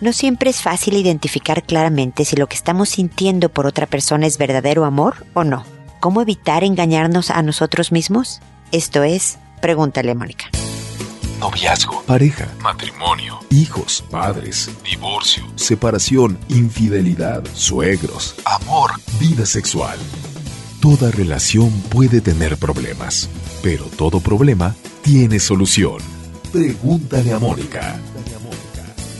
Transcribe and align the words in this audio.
No 0.00 0.12
siempre 0.12 0.50
es 0.50 0.60
fácil 0.60 0.96
identificar 0.96 1.62
claramente 1.62 2.24
si 2.24 2.36
lo 2.36 2.46
que 2.48 2.56
estamos 2.56 2.88
sintiendo 2.90 3.48
por 3.48 3.66
otra 3.66 3.86
persona 3.86 4.26
es 4.26 4.38
verdadero 4.38 4.84
amor 4.84 5.26
o 5.34 5.44
no. 5.44 5.64
¿Cómo 6.00 6.20
evitar 6.20 6.64
engañarnos 6.64 7.30
a 7.30 7.42
nosotros 7.42 7.92
mismos? 7.92 8.40
Esto 8.72 9.02
es, 9.04 9.38
pregúntale 9.62 10.10
a 10.10 10.14
Mónica. 10.14 10.50
Noviazgo, 11.40 12.02
pareja, 12.02 12.48
matrimonio, 12.62 13.38
hijos, 13.50 14.04
padres, 14.10 14.70
divorcio, 14.84 15.44
separación, 15.56 16.38
infidelidad, 16.48 17.44
suegros, 17.54 18.36
amor, 18.44 18.92
vida 19.18 19.46
sexual. 19.46 19.98
Toda 20.80 21.10
relación 21.10 21.70
puede 21.88 22.20
tener 22.20 22.56
problemas, 22.56 23.28
pero 23.62 23.84
todo 23.84 24.20
problema 24.20 24.74
tiene 25.02 25.40
solución. 25.40 25.98
Pregúntale 26.52 27.32
a 27.32 27.38
Mónica. 27.38 27.98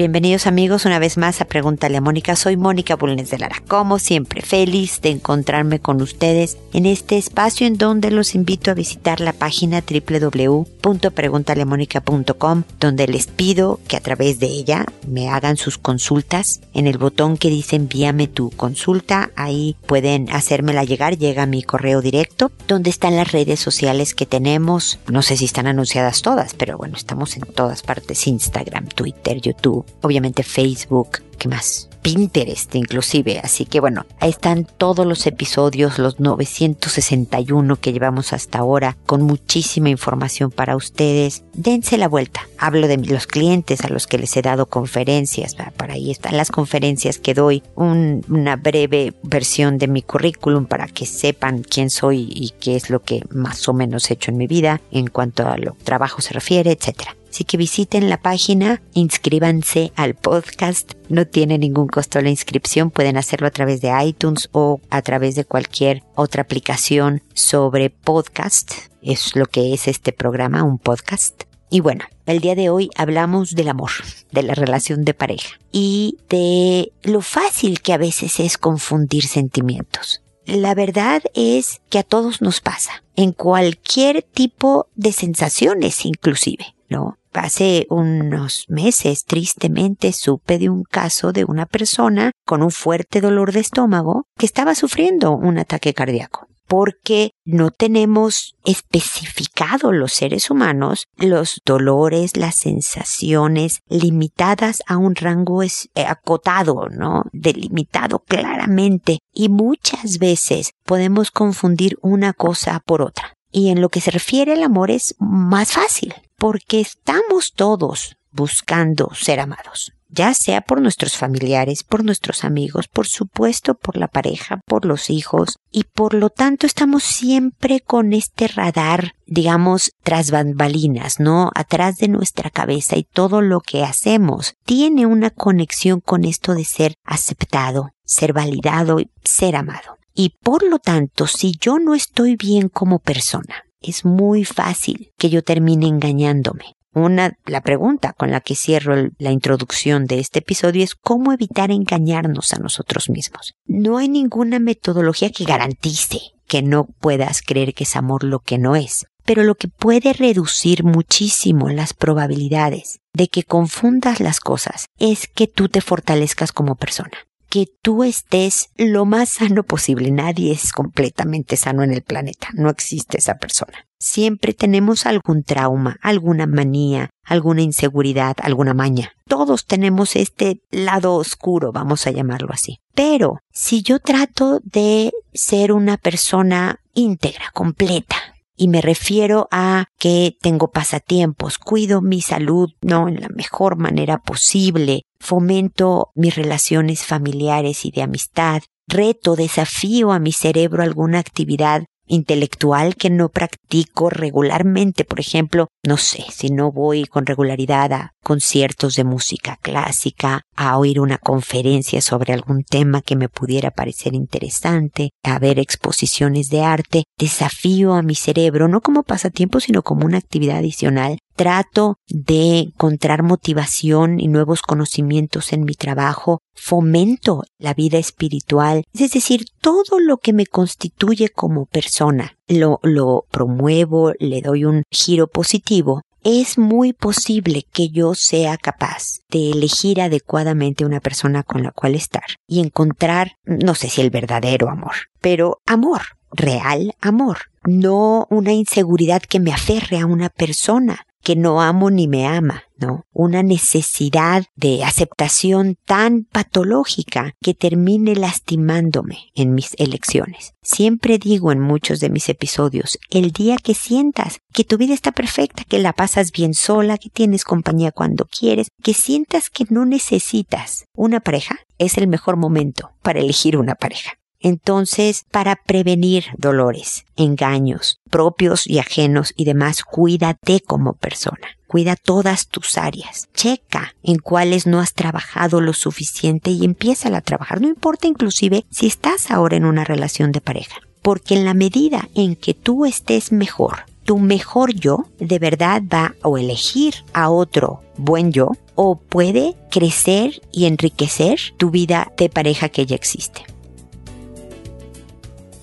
Bienvenidos 0.00 0.46
amigos 0.46 0.86
una 0.86 0.98
vez 0.98 1.18
más 1.18 1.42
a 1.42 1.44
Pregúntale 1.44 1.98
a 1.98 2.00
Mónica. 2.00 2.34
Soy 2.34 2.56
Mónica 2.56 2.96
Bulnes 2.96 3.28
de 3.28 3.36
Lara. 3.36 3.62
Como 3.68 3.98
siempre, 3.98 4.40
feliz 4.40 5.02
de 5.02 5.10
encontrarme 5.10 5.78
con 5.78 6.00
ustedes 6.00 6.56
en 6.72 6.86
este 6.86 7.18
espacio 7.18 7.66
en 7.66 7.76
donde 7.76 8.10
los 8.10 8.34
invito 8.34 8.70
a 8.70 8.74
visitar 8.74 9.20
la 9.20 9.34
página 9.34 9.82
www.preguntaleamónica.com 9.82 12.62
donde 12.80 13.08
les 13.08 13.26
pido 13.26 13.78
que 13.88 13.98
a 13.98 14.00
través 14.00 14.40
de 14.40 14.46
ella 14.46 14.86
me 15.06 15.28
hagan 15.28 15.58
sus 15.58 15.76
consultas. 15.76 16.62
En 16.72 16.86
el 16.86 16.96
botón 16.96 17.36
que 17.36 17.50
dice 17.50 17.76
envíame 17.76 18.26
tu 18.26 18.48
consulta, 18.52 19.32
ahí 19.36 19.76
pueden 19.84 20.30
hacérmela 20.30 20.84
llegar, 20.84 21.18
llega 21.18 21.42
a 21.42 21.46
mi 21.46 21.62
correo 21.62 22.00
directo, 22.00 22.50
donde 22.66 22.88
están 22.88 23.16
las 23.16 23.32
redes 23.32 23.60
sociales 23.60 24.14
que 24.14 24.24
tenemos. 24.24 24.98
No 25.08 25.20
sé 25.20 25.36
si 25.36 25.44
están 25.44 25.66
anunciadas 25.66 26.22
todas, 26.22 26.54
pero 26.54 26.78
bueno, 26.78 26.96
estamos 26.96 27.36
en 27.36 27.42
todas 27.42 27.82
partes, 27.82 28.26
Instagram, 28.26 28.86
Twitter, 28.86 29.42
YouTube 29.42 29.89
obviamente 30.02 30.42
Facebook, 30.42 31.18
¿qué 31.38 31.48
más? 31.48 31.90
Pinterest 32.02 32.74
inclusive, 32.74 33.40
así 33.42 33.64
que 33.66 33.80
bueno, 33.80 34.06
ahí 34.20 34.30
están 34.30 34.64
todos 34.64 35.06
los 35.06 35.26
episodios, 35.26 35.98
los 35.98 36.18
961 36.18 37.76
que 37.76 37.92
llevamos 37.92 38.32
hasta 38.32 38.58
ahora, 38.58 38.96
con 39.06 39.22
muchísima 39.22 39.90
información 39.90 40.50
para 40.50 40.76
ustedes. 40.76 41.44
Dense 41.52 41.98
la 41.98 42.08
vuelta. 42.08 42.48
Hablo 42.58 42.88
de 42.88 42.96
los 42.96 43.26
clientes 43.26 43.82
a 43.82 43.88
los 43.88 44.06
que 44.06 44.18
les 44.18 44.36
he 44.36 44.42
dado 44.42 44.66
conferencias, 44.66 45.54
para 45.76 45.94
ahí 45.94 46.10
están 46.10 46.36
las 46.36 46.50
conferencias 46.50 47.18
que 47.18 47.34
doy, 47.34 47.62
una 47.76 48.56
breve 48.56 49.14
versión 49.22 49.78
de 49.78 49.88
mi 49.88 50.02
currículum 50.02 50.66
para 50.66 50.86
que 50.86 51.06
sepan 51.06 51.62
quién 51.62 51.90
soy 51.90 52.28
y 52.30 52.54
qué 52.60 52.76
es 52.76 52.90
lo 52.90 53.02
que 53.02 53.22
más 53.30 53.68
o 53.68 53.74
menos 53.74 54.10
he 54.10 54.14
hecho 54.14 54.30
en 54.30 54.38
mi 54.38 54.46
vida 54.46 54.80
en 54.90 55.08
cuanto 55.08 55.46
a 55.46 55.56
lo 55.56 55.76
trabajo 55.84 56.20
se 56.20 56.34
refiere, 56.34 56.72
etcétera. 56.72 57.16
Así 57.30 57.44
que 57.44 57.56
visiten 57.56 58.10
la 58.10 58.20
página, 58.20 58.82
inscríbanse 58.92 59.92
al 59.94 60.14
podcast. 60.16 60.94
No 61.08 61.26
tiene 61.26 61.58
ningún 61.58 61.86
costo 61.86 62.20
la 62.20 62.28
inscripción. 62.28 62.90
Pueden 62.90 63.16
hacerlo 63.16 63.46
a 63.46 63.52
través 63.52 63.80
de 63.80 63.92
iTunes 64.04 64.48
o 64.52 64.80
a 64.90 65.00
través 65.02 65.36
de 65.36 65.44
cualquier 65.44 66.02
otra 66.16 66.42
aplicación 66.42 67.22
sobre 67.32 67.88
podcast. 67.88 68.72
Es 69.00 69.36
lo 69.36 69.46
que 69.46 69.72
es 69.72 69.86
este 69.86 70.12
programa, 70.12 70.64
un 70.64 70.78
podcast. 70.78 71.44
Y 71.70 71.78
bueno, 71.78 72.04
el 72.26 72.40
día 72.40 72.56
de 72.56 72.68
hoy 72.68 72.90
hablamos 72.96 73.54
del 73.54 73.68
amor, 73.68 73.92
de 74.32 74.42
la 74.42 74.54
relación 74.54 75.04
de 75.04 75.14
pareja 75.14 75.50
y 75.70 76.18
de 76.28 76.92
lo 77.04 77.20
fácil 77.20 77.80
que 77.80 77.92
a 77.92 77.98
veces 77.98 78.40
es 78.40 78.58
confundir 78.58 79.24
sentimientos. 79.24 80.20
La 80.46 80.74
verdad 80.74 81.22
es 81.34 81.80
que 81.90 82.00
a 82.00 82.02
todos 82.02 82.42
nos 82.42 82.60
pasa, 82.60 83.04
en 83.14 83.30
cualquier 83.30 84.22
tipo 84.22 84.88
de 84.96 85.12
sensaciones 85.12 86.04
inclusive, 86.04 86.74
¿no? 86.88 87.19
Hace 87.32 87.86
unos 87.90 88.64
meses, 88.68 89.24
tristemente, 89.24 90.12
supe 90.12 90.58
de 90.58 90.68
un 90.68 90.82
caso 90.82 91.32
de 91.32 91.44
una 91.44 91.66
persona 91.66 92.32
con 92.44 92.62
un 92.62 92.70
fuerte 92.70 93.20
dolor 93.20 93.52
de 93.52 93.60
estómago 93.60 94.24
que 94.36 94.46
estaba 94.46 94.74
sufriendo 94.74 95.32
un 95.32 95.58
ataque 95.58 95.94
cardíaco 95.94 96.50
porque 96.70 97.32
no 97.44 97.72
tenemos 97.72 98.54
especificado 98.64 99.90
los 99.90 100.12
seres 100.12 100.52
humanos 100.52 101.08
los 101.16 101.60
dolores, 101.66 102.36
las 102.36 102.54
sensaciones 102.54 103.80
limitadas 103.88 104.80
a 104.86 104.96
un 104.96 105.16
rango 105.16 105.64
eh, 105.64 105.68
acotado, 106.06 106.88
¿no? 106.88 107.24
Delimitado 107.32 108.20
claramente 108.20 109.18
y 109.34 109.48
muchas 109.48 110.18
veces 110.18 110.74
podemos 110.84 111.32
confundir 111.32 111.98
una 112.02 112.34
cosa 112.34 112.80
por 112.86 113.02
otra. 113.02 113.34
Y 113.50 113.70
en 113.70 113.80
lo 113.80 113.88
que 113.88 114.00
se 114.00 114.10
refiere 114.10 114.52
al 114.52 114.62
amor 114.62 114.90
es 114.90 115.14
más 115.18 115.72
fácil 115.72 116.14
porque 116.36 116.80
estamos 116.80 117.52
todos 117.54 118.16
buscando 118.32 119.10
ser 119.14 119.40
amados, 119.40 119.92
ya 120.08 120.34
sea 120.34 120.60
por 120.60 120.80
nuestros 120.80 121.16
familiares, 121.16 121.84
por 121.84 122.04
nuestros 122.04 122.44
amigos, 122.44 122.88
por 122.88 123.06
supuesto 123.06 123.74
por 123.74 123.96
la 123.96 124.08
pareja, 124.08 124.60
por 124.66 124.84
los 124.84 125.10
hijos, 125.10 125.58
y 125.70 125.84
por 125.84 126.14
lo 126.14 126.30
tanto 126.30 126.66
estamos 126.66 127.02
siempre 127.02 127.80
con 127.80 128.12
este 128.12 128.48
radar, 128.48 129.14
digamos, 129.26 129.92
tras 130.02 130.30
bambalinas, 130.30 131.20
¿no? 131.20 131.50
Atrás 131.54 131.98
de 131.98 132.08
nuestra 132.08 132.50
cabeza 132.50 132.96
y 132.96 133.04
todo 133.04 133.42
lo 133.42 133.60
que 133.60 133.84
hacemos 133.84 134.54
tiene 134.64 135.06
una 135.06 135.30
conexión 135.30 136.00
con 136.00 136.24
esto 136.24 136.54
de 136.54 136.64
ser 136.64 136.94
aceptado, 137.04 137.90
ser 138.04 138.32
validado 138.32 139.00
y 139.00 139.10
ser 139.24 139.56
amado. 139.56 139.99
Y 140.14 140.36
por 140.42 140.62
lo 140.62 140.78
tanto, 140.78 141.26
si 141.26 141.54
yo 141.60 141.78
no 141.78 141.94
estoy 141.94 142.36
bien 142.36 142.68
como 142.68 142.98
persona, 142.98 143.64
es 143.80 144.04
muy 144.04 144.44
fácil 144.44 145.12
que 145.16 145.30
yo 145.30 145.42
termine 145.42 145.86
engañándome. 145.86 146.74
Una, 146.92 147.38
la 147.46 147.60
pregunta 147.60 148.12
con 148.14 148.32
la 148.32 148.40
que 148.40 148.56
cierro 148.56 149.10
la 149.18 149.30
introducción 149.30 150.06
de 150.06 150.18
este 150.18 150.40
episodio 150.40 150.82
es 150.82 150.96
cómo 150.96 151.32
evitar 151.32 151.70
engañarnos 151.70 152.52
a 152.52 152.58
nosotros 152.58 153.08
mismos. 153.08 153.54
No 153.64 153.98
hay 153.98 154.08
ninguna 154.08 154.58
metodología 154.58 155.30
que 155.30 155.44
garantice 155.44 156.20
que 156.48 156.62
no 156.62 156.86
puedas 156.86 157.42
creer 157.42 157.74
que 157.74 157.84
es 157.84 157.94
amor 157.94 158.24
lo 158.24 158.40
que 158.40 158.58
no 158.58 158.74
es, 158.74 159.06
pero 159.24 159.44
lo 159.44 159.54
que 159.54 159.68
puede 159.68 160.12
reducir 160.12 160.82
muchísimo 160.82 161.68
las 161.68 161.94
probabilidades 161.94 162.98
de 163.12 163.28
que 163.28 163.44
confundas 163.44 164.18
las 164.18 164.40
cosas 164.40 164.86
es 164.98 165.28
que 165.28 165.46
tú 165.46 165.68
te 165.68 165.80
fortalezcas 165.80 166.50
como 166.50 166.74
persona 166.74 167.12
que 167.50 167.66
tú 167.82 168.04
estés 168.04 168.70
lo 168.76 169.04
más 169.04 169.28
sano 169.28 169.64
posible. 169.64 170.10
Nadie 170.10 170.52
es 170.52 170.72
completamente 170.72 171.56
sano 171.56 171.82
en 171.82 171.92
el 171.92 172.02
planeta. 172.02 172.48
No 172.54 172.70
existe 172.70 173.18
esa 173.18 173.34
persona. 173.34 173.86
Siempre 173.98 174.54
tenemos 174.54 175.04
algún 175.04 175.42
trauma, 175.42 175.96
alguna 176.00 176.46
manía, 176.46 177.10
alguna 177.22 177.60
inseguridad, 177.60 178.36
alguna 178.40 178.72
maña. 178.72 179.12
Todos 179.28 179.66
tenemos 179.66 180.16
este 180.16 180.62
lado 180.70 181.16
oscuro, 181.16 181.72
vamos 181.72 182.06
a 182.06 182.10
llamarlo 182.10 182.48
así. 182.52 182.78
Pero 182.94 183.40
si 183.52 183.82
yo 183.82 183.98
trato 183.98 184.60
de 184.64 185.12
ser 185.34 185.72
una 185.72 185.98
persona 185.98 186.80
íntegra, 186.94 187.50
completa, 187.52 188.16
y 188.56 188.68
me 188.68 188.82
refiero 188.82 189.48
a 189.50 189.86
que 189.98 190.36
tengo 190.40 190.70
pasatiempos, 190.70 191.56
cuido 191.58 192.02
mi 192.02 192.20
salud, 192.20 192.68
no, 192.82 193.08
en 193.08 193.20
la 193.20 193.28
mejor 193.30 193.76
manera 193.76 194.18
posible, 194.18 195.04
fomento 195.20 196.10
mis 196.14 196.34
relaciones 196.34 197.04
familiares 197.04 197.84
y 197.84 197.90
de 197.90 198.02
amistad, 198.02 198.62
reto, 198.88 199.36
desafío 199.36 200.12
a 200.12 200.18
mi 200.18 200.32
cerebro 200.32 200.82
alguna 200.82 201.18
actividad 201.18 201.84
intelectual 202.10 202.96
que 202.96 203.08
no 203.08 203.28
practico 203.28 204.10
regularmente. 204.10 205.04
Por 205.04 205.20
ejemplo, 205.20 205.68
no 205.86 205.96
sé, 205.96 206.24
si 206.30 206.50
no 206.50 206.72
voy 206.72 207.04
con 207.04 207.24
regularidad 207.24 207.92
a 207.92 208.12
conciertos 208.22 208.94
de 208.94 209.04
música 209.04 209.56
clásica, 209.62 210.42
a 210.56 210.76
oír 210.76 211.00
una 211.00 211.18
conferencia 211.18 212.02
sobre 212.02 212.32
algún 212.32 212.64
tema 212.64 213.00
que 213.00 213.16
me 213.16 213.28
pudiera 213.28 213.70
parecer 213.70 214.14
interesante, 214.14 215.10
a 215.22 215.38
ver 215.38 215.58
exposiciones 215.58 216.48
de 216.48 216.62
arte, 216.62 217.04
desafío 217.16 217.94
a 217.94 218.02
mi 218.02 218.14
cerebro, 218.14 218.68
no 218.68 218.80
como 218.80 219.04
pasatiempo, 219.04 219.60
sino 219.60 219.82
como 219.82 220.04
una 220.04 220.18
actividad 220.18 220.58
adicional 220.58 221.18
trato 221.34 221.96
de 222.08 222.58
encontrar 222.58 223.22
motivación 223.22 224.20
y 224.20 224.28
nuevos 224.28 224.62
conocimientos 224.62 225.52
en 225.52 225.64
mi 225.64 225.74
trabajo, 225.74 226.40
fomento 226.54 227.42
la 227.58 227.74
vida 227.74 227.98
espiritual, 227.98 228.84
es 228.92 229.12
decir, 229.12 229.44
todo 229.60 229.98
lo 229.98 230.18
que 230.18 230.32
me 230.32 230.46
constituye 230.46 231.28
como 231.28 231.66
persona, 231.66 232.36
lo, 232.46 232.80
lo 232.82 233.24
promuevo, 233.30 234.12
le 234.18 234.42
doy 234.42 234.64
un 234.64 234.82
giro 234.90 235.28
positivo, 235.28 236.02
es 236.22 236.58
muy 236.58 236.92
posible 236.92 237.64
que 237.72 237.88
yo 237.88 238.14
sea 238.14 238.58
capaz 238.58 239.20
de 239.30 239.52
elegir 239.52 240.00
adecuadamente 240.00 240.84
una 240.84 241.00
persona 241.00 241.42
con 241.42 241.62
la 241.62 241.72
cual 241.72 241.94
estar 241.94 242.24
y 242.46 242.60
encontrar, 242.60 243.32
no 243.44 243.74
sé 243.74 243.88
si 243.88 244.00
el 244.00 244.10
verdadero 244.10 244.68
amor, 244.68 244.94
pero 245.20 245.60
amor, 245.66 246.02
real 246.32 246.94
amor, 247.00 247.38
no 247.64 248.26
una 248.30 248.52
inseguridad 248.52 249.22
que 249.22 249.40
me 249.40 249.52
aferre 249.52 249.98
a 249.98 250.06
una 250.06 250.28
persona, 250.28 251.06
que 251.22 251.36
no 251.36 251.60
amo 251.60 251.90
ni 251.90 252.08
me 252.08 252.26
ama, 252.26 252.64
¿no? 252.78 253.04
Una 253.12 253.42
necesidad 253.42 254.44
de 254.56 254.84
aceptación 254.84 255.76
tan 255.84 256.24
patológica 256.24 257.34
que 257.40 257.54
termine 257.54 258.14
lastimándome 258.16 259.30
en 259.34 259.54
mis 259.54 259.74
elecciones. 259.78 260.54
Siempre 260.62 261.18
digo 261.18 261.52
en 261.52 261.60
muchos 261.60 262.00
de 262.00 262.10
mis 262.10 262.28
episodios, 262.28 262.98
el 263.10 263.32
día 263.32 263.56
que 263.56 263.74
sientas 263.74 264.38
que 264.52 264.64
tu 264.64 264.78
vida 264.78 264.94
está 264.94 265.12
perfecta, 265.12 265.64
que 265.64 265.78
la 265.78 265.92
pasas 265.92 266.32
bien 266.32 266.54
sola, 266.54 266.98
que 266.98 267.10
tienes 267.10 267.44
compañía 267.44 267.92
cuando 267.92 268.26
quieres, 268.26 268.68
que 268.82 268.94
sientas 268.94 269.50
que 269.50 269.66
no 269.68 269.84
necesitas 269.84 270.84
una 270.94 271.20
pareja, 271.20 271.56
es 271.78 271.98
el 271.98 272.06
mejor 272.06 272.36
momento 272.36 272.90
para 273.02 273.20
elegir 273.20 273.56
una 273.56 273.74
pareja. 273.74 274.19
Entonces, 274.40 275.26
para 275.30 275.56
prevenir 275.56 276.24
dolores, 276.38 277.04
engaños 277.16 278.00
propios 278.10 278.66
y 278.66 278.78
ajenos 278.78 279.32
y 279.36 279.44
demás, 279.44 279.84
cuídate 279.84 280.60
como 280.60 280.94
persona. 280.94 281.56
Cuida 281.66 281.94
todas 281.94 282.48
tus 282.48 282.76
áreas. 282.76 283.28
Checa 283.34 283.94
en 284.02 284.18
cuáles 284.18 284.66
no 284.66 284.80
has 284.80 284.92
trabajado 284.94 285.60
lo 285.60 285.72
suficiente 285.72 286.50
y 286.50 286.64
empieza 286.64 287.16
a 287.16 287.20
trabajar. 287.20 287.60
No 287.60 287.68
importa 287.68 288.08
inclusive 288.08 288.64
si 288.70 288.86
estás 288.86 289.30
ahora 289.30 289.56
en 289.56 289.64
una 289.64 289.84
relación 289.84 290.32
de 290.32 290.40
pareja. 290.40 290.80
Porque 291.02 291.34
en 291.34 291.44
la 291.44 291.54
medida 291.54 292.08
en 292.14 292.34
que 292.34 292.54
tú 292.54 292.84
estés 292.84 293.30
mejor, 293.30 293.84
tu 294.04 294.18
mejor 294.18 294.74
yo 294.74 295.06
de 295.18 295.38
verdad 295.38 295.82
va 295.82 296.14
a 296.22 296.40
elegir 296.40 296.94
a 297.12 297.30
otro 297.30 297.82
buen 297.96 298.32
yo 298.32 298.50
o 298.74 298.96
puede 298.96 299.54
crecer 299.70 300.42
y 300.50 300.64
enriquecer 300.64 301.38
tu 301.56 301.70
vida 301.70 302.12
de 302.16 302.28
pareja 302.28 302.68
que 302.68 302.86
ya 302.86 302.96
existe. 302.96 303.44